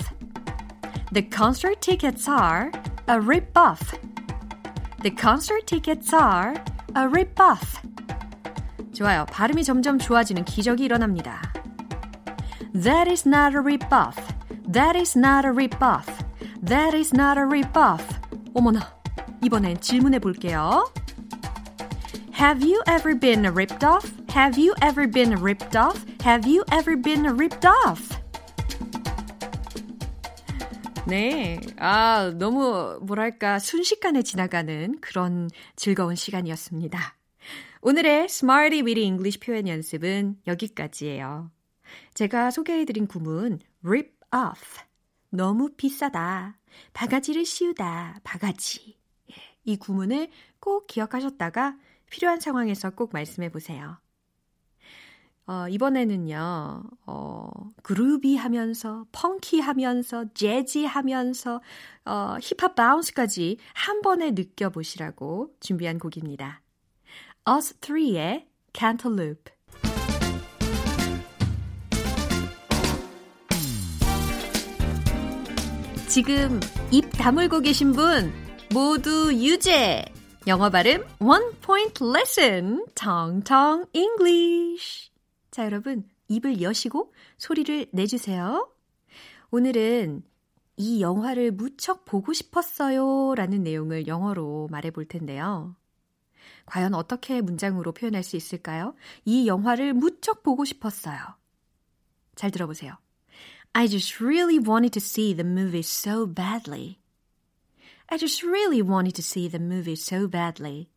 The 1.12 1.29
concert 1.31 1.83
tickets 1.83 2.31
are 2.31 2.70
a 3.11 3.20
rip-off. 3.20 3.94
The 5.02 5.14
concert 5.14 5.66
tickets 5.66 6.14
are 6.14 6.55
a 6.96 7.06
rip-off. 7.06 7.78
좋아요. 8.94 9.26
발음이 9.26 9.64
점점 9.64 9.98
좋아지는 9.98 10.44
기적이 10.46 10.85
일어납니다. 10.85 11.42
That 12.72 13.11
is 13.11 13.28
not 13.28 13.54
a 13.54 13.61
rip-off. 13.61 14.16
That 14.72 14.98
is 14.98 15.16
not 15.16 15.46
a 15.46 15.52
rip-off. 15.52 16.09
That 16.64 16.96
is 16.96 17.14
not 17.14 17.38
a 17.38 17.44
rip-off. 17.44 18.02
어머나. 18.54 18.80
이번엔 19.44 19.80
질문해 19.80 20.18
볼게요. 20.20 20.90
Have 22.40 22.64
you 22.64 22.82
ever 22.88 23.14
been 23.18 23.44
ripped 23.46 23.85
off? 23.85 24.11
Have 24.35 24.59
you 24.59 24.74
ever 24.82 25.06
been 25.06 25.35
ripped 25.40 25.76
off? 25.76 26.02
Have 26.24 26.48
you 26.48 26.64
ever 26.72 26.96
been 26.96 27.24
ripped 27.37 27.66
off? 27.66 28.15
네. 31.09 31.61
아, 31.77 32.33
너무, 32.37 32.99
뭐랄까, 33.03 33.61
순식간에 33.61 34.23
지나가는 34.23 35.01
그런 35.01 35.49
즐거운 35.77 36.16
시간이었습니다. 36.16 36.99
오늘의 37.81 38.25
Smarty 38.25 38.83
Weedy 38.83 39.05
English 39.05 39.38
표현 39.38 39.69
연습은 39.69 40.40
여기까지예요. 40.49 41.53
제가 42.14 42.51
소개해드린 42.51 43.07
구문 43.07 43.61
rip 43.85 44.11
off. 44.35 44.81
너무 45.31 45.71
비싸다. 45.77 46.59
바가지를 46.92 47.45
씌우다. 47.45 48.21
바가지. 48.25 48.97
예, 49.31 49.35
이 49.64 49.77
구문을 49.77 50.29
꼭 50.59 50.88
기억하셨다가 50.88 51.77
필요한 52.11 52.40
상황에서 52.40 52.90
꼭 52.90 53.12
말씀해 53.12 53.51
보세요. 53.51 53.99
어, 55.48 55.68
이번에는요, 55.68 56.82
어, 57.06 57.50
그루비 57.82 58.37
하면서, 58.37 59.06
펑키 59.12 59.61
하면서, 59.61 60.24
재지 60.35 60.85
하면서, 60.85 61.61
어, 62.04 62.37
힙합 62.40 62.74
바운스까지 62.74 63.59
한 63.72 64.02
번에 64.02 64.32
느껴보시라고 64.32 65.54
준비한 65.61 65.98
곡입니다. 66.00 66.62
Us 67.48 67.78
3의 67.78 68.46
Cantaloupe. 68.74 69.54
지금 76.09 76.59
입 76.90 77.09
다물고 77.12 77.61
계신 77.61 77.92
분 77.92 78.32
모두 78.72 79.32
유죄. 79.32 80.04
영어 80.46 80.70
발음 80.70 81.04
One 81.20 81.50
Point 81.61 82.02
Lesson 82.04 82.85
텅텅 82.94 83.85
English. 83.92 85.15
자, 85.57 85.64
여러분 85.64 86.07
입을 86.29 86.61
여시고 86.61 87.14
소리를 87.38 87.87
내주세요. 87.90 88.71
오늘은 89.51 90.23
이 90.77 91.01
영화를 91.01 91.51
무척 91.51 92.05
보고 92.05 92.35
싶었어요 92.35 93.35
라는 93.35 93.62
내용을 93.62 94.07
영어로 94.07 94.69
말해 94.71 94.90
볼 94.90 95.07
텐데요. 95.07 95.75
과연 96.66 96.92
어떻게 96.92 97.40
문장으로 97.40 97.92
표현할 97.92 98.23
수 98.23 98.37
있을까요? 98.37 98.95
이 99.25 99.47
영화를 99.47 99.95
무척 99.95 100.42
보고 100.42 100.66
싶었어요. 100.66 101.16
잘 102.35 102.51
들어보세요. 102.51 102.99
I 103.73 103.88
just 103.88 104.23
really 104.23 104.59
wanted 104.59 104.90
to 104.90 105.03
see 105.03 105.35
the 105.35 105.51
movie 105.51 105.81
so 105.81 106.27
badly. 106.27 106.99
I 108.09 108.19
just 108.19 108.47
really 108.47 108.83
wanted 108.83 109.14
to 109.14 109.23
see 109.23 109.49
the 109.49 109.64
movie 109.64 109.97
so 109.97 110.29
badly. 110.29 110.90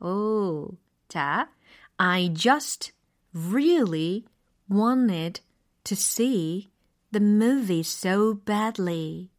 오, 0.00 0.76
자, 1.06 1.48
I 1.96 2.34
just 2.34 2.93
really 3.33 4.25
wanted 4.69 5.41
to 5.83 5.95
see 5.95 6.69
the 7.11 7.19
movie 7.19 7.81
so 7.81 8.33
badly. 8.33 9.29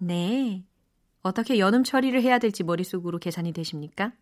네. 0.00 0.64
어떻게 1.22 1.58
연음 1.58 1.82
처리를 1.82 2.22
해야 2.22 2.38
될지 2.38 2.62
머릿속으로 2.62 3.18
계산이 3.18 3.52
되십니까? 3.52 4.12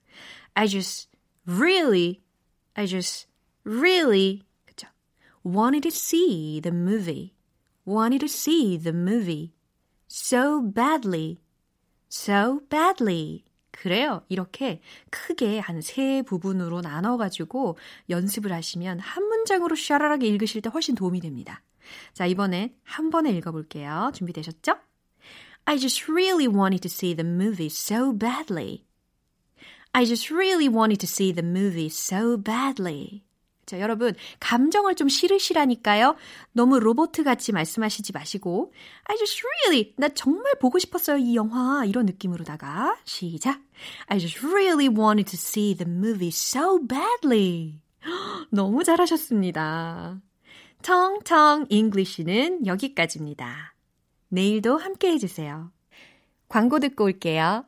I 0.55 0.67
just 0.69 1.09
really, 1.47 2.21
I 2.75 2.87
just 2.87 3.29
really, 3.65 4.43
그쵸? 4.65 4.89
wanted 5.45 5.83
to 5.83 5.91
see 5.91 6.61
the 6.61 6.75
movie. 6.75 7.35
wanted 7.87 8.21
to 8.21 8.29
see 8.29 8.79
the 8.79 8.93
movie. 8.93 9.53
so 10.09 10.63
badly. 10.63 11.41
so 12.09 12.61
badly. 12.71 13.45
그래요. 13.82 14.24
이렇게 14.28 14.82
크게 15.10 15.60
한 15.60 15.80
세 15.82 16.22
부분으로 16.24 16.82
나눠가지고 16.82 17.78
연습을 18.10 18.52
하시면 18.52 19.00
한 19.00 19.24
문장으로 19.24 19.76
샤라라게 19.76 20.28
읽으실 20.28 20.62
때 20.62 20.70
훨씬 20.70 20.96
도움이 20.96 21.22
됩니다. 21.22 21.62
자, 22.14 22.26
이번엔 22.26 22.76
한 22.84 23.10
번에 23.10 23.32
읽어볼게요. 23.32 24.12
준비되셨죠? 24.14 24.76
I 25.66 25.78
just 25.78 26.12
really 26.12 26.48
wanted 26.48 26.82
to 26.82 26.90
see 26.92 27.16
the 27.16 27.28
movie 27.28 27.68
so 27.68 28.12
badly. 28.12 28.84
I 29.94 30.06
just 30.06 30.32
really 30.34 30.68
wanted 30.68 31.00
to 31.00 31.08
see 31.08 31.34
the 31.34 31.48
movie 31.48 31.88
so 31.88 32.38
badly. 32.38 33.24
자, 33.70 33.80
여러분, 33.80 34.16
감정을 34.40 34.96
좀 34.96 35.10
실으시라니까요. 35.10 36.16
너무 36.54 36.80
로봇 36.80 37.12
같이 37.12 37.52
말씀하시지 37.52 38.14
마시고, 38.14 38.74
I 39.04 39.18
just 39.18 39.44
really, 39.44 39.94
나 39.96 40.10
정말 40.10 40.54
보고 40.60 40.80
싶었어요, 40.80 41.18
이 41.18 41.36
영화. 41.36 41.86
이런 41.86 42.08
느낌으로다가, 42.08 42.98
시작. 43.06 43.62
I 44.08 44.18
just 44.18 44.44
really 44.44 44.88
wanted 44.88 45.30
to 45.30 45.38
see 45.38 45.76
the 45.76 45.88
movie 45.88 46.30
so 46.30 46.80
badly. 46.80 47.80
너무 48.50 48.84
잘하셨습니다. 48.84 50.20
텅텅 50.82 51.68
English는 51.70 52.66
여기까지입니다. 52.66 53.76
내일도 54.30 54.78
함께 54.78 55.12
해주세요. 55.12 55.72
광고 56.48 56.80
듣고 56.80 57.04
올게요. 57.04 57.66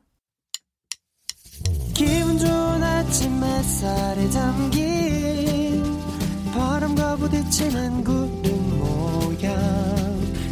부딪히는 7.32 8.04
구름 8.04 8.80
모양 8.80 9.56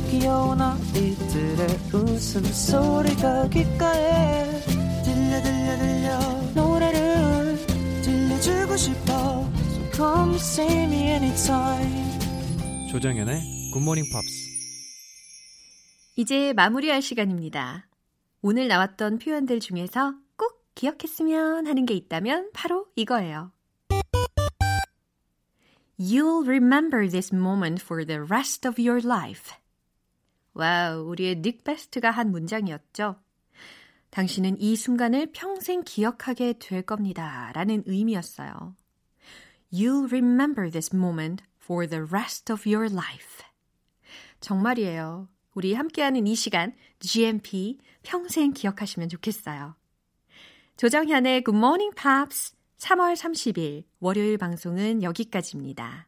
귀여운 0.10 0.62
아이들의 0.62 1.68
웃음소리가 1.94 3.50
귓가에 3.50 4.46
들려 5.04 5.42
들려 5.42 5.78
들려 5.78 6.20
노래를 6.56 7.58
들려주고 8.02 8.78
싶어 8.78 9.13
So 9.70 9.92
come 9.92 10.36
see 10.36 10.84
me 10.86 11.02
anytime 11.10 12.89
조정연의 12.89 13.72
굿모닝 13.74 14.06
팝스. 14.12 14.50
이제 16.15 16.54
마무리할 16.54 17.02
시간입니다. 17.02 17.88
오늘 18.42 18.70
나왔던 18.70 19.20
표현들 19.20 19.60
중에서 19.60 20.15
꼭 20.38 20.65
기억했으면 20.76 21.68
하는 21.68 21.86
게 21.86 21.94
있다면 21.94 22.52
바로 22.54 22.88
이거예요. 22.96 23.52
You'll 25.99 26.45
remember 26.45 27.09
this 27.09 27.33
moment 27.35 27.81
for 27.81 28.05
the 28.05 28.23
rest 28.23 28.65
of 28.65 28.79
your 28.81 29.05
life. 29.05 29.53
와우, 30.53 31.03
우리의 31.09 31.41
닉 31.41 31.65
베스트가 31.65 32.09
한 32.09 32.31
문장이었죠. 32.31 33.17
당신은 34.09 34.62
이 34.62 34.77
순간을 34.77 35.33
평생 35.33 35.83
기억하게 35.83 36.53
될 36.53 36.83
겁니다. 36.83 37.51
라는 37.53 37.83
의미였어요. 37.85 38.77
You'll 39.73 40.09
remember 40.09 40.71
this 40.71 40.95
moment 40.95 41.43
for 41.62 41.85
the 41.85 42.05
rest 42.05 42.51
of 42.51 42.63
your 42.65 42.91
life. 42.91 43.43
정말이에요. 44.39 45.27
우리 45.53 45.73
함께하는 45.73 46.27
이 46.27 46.35
시간, 46.35 46.73
GMP 46.99 47.77
평생 48.03 48.53
기억하시면 48.53 49.09
좋겠어요. 49.09 49.75
조정현의 50.77 51.43
Good 51.43 51.57
Morning 51.57 51.93
Pops 51.93 52.55
3월 52.80 53.13
30일 53.15 53.84
월요일 54.00 54.38
방송은 54.38 55.04
여기까지입니다. 55.04 56.08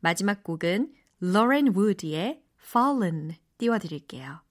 마지막 0.00 0.42
곡은 0.42 0.92
Lauren 1.22 1.68
Wood의 1.68 2.42
Fallen 2.60 3.36
띄워드릴게요. 3.58 4.42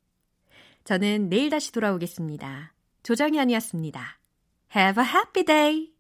저는 0.86 1.30
내일 1.30 1.50
다시 1.50 1.72
돌아오겠습니다. 1.74 2.74
조정현이었습니다. 3.04 4.20
Have 4.76 5.04
a 5.04 5.10
happy 5.10 5.44
day! 5.46 5.96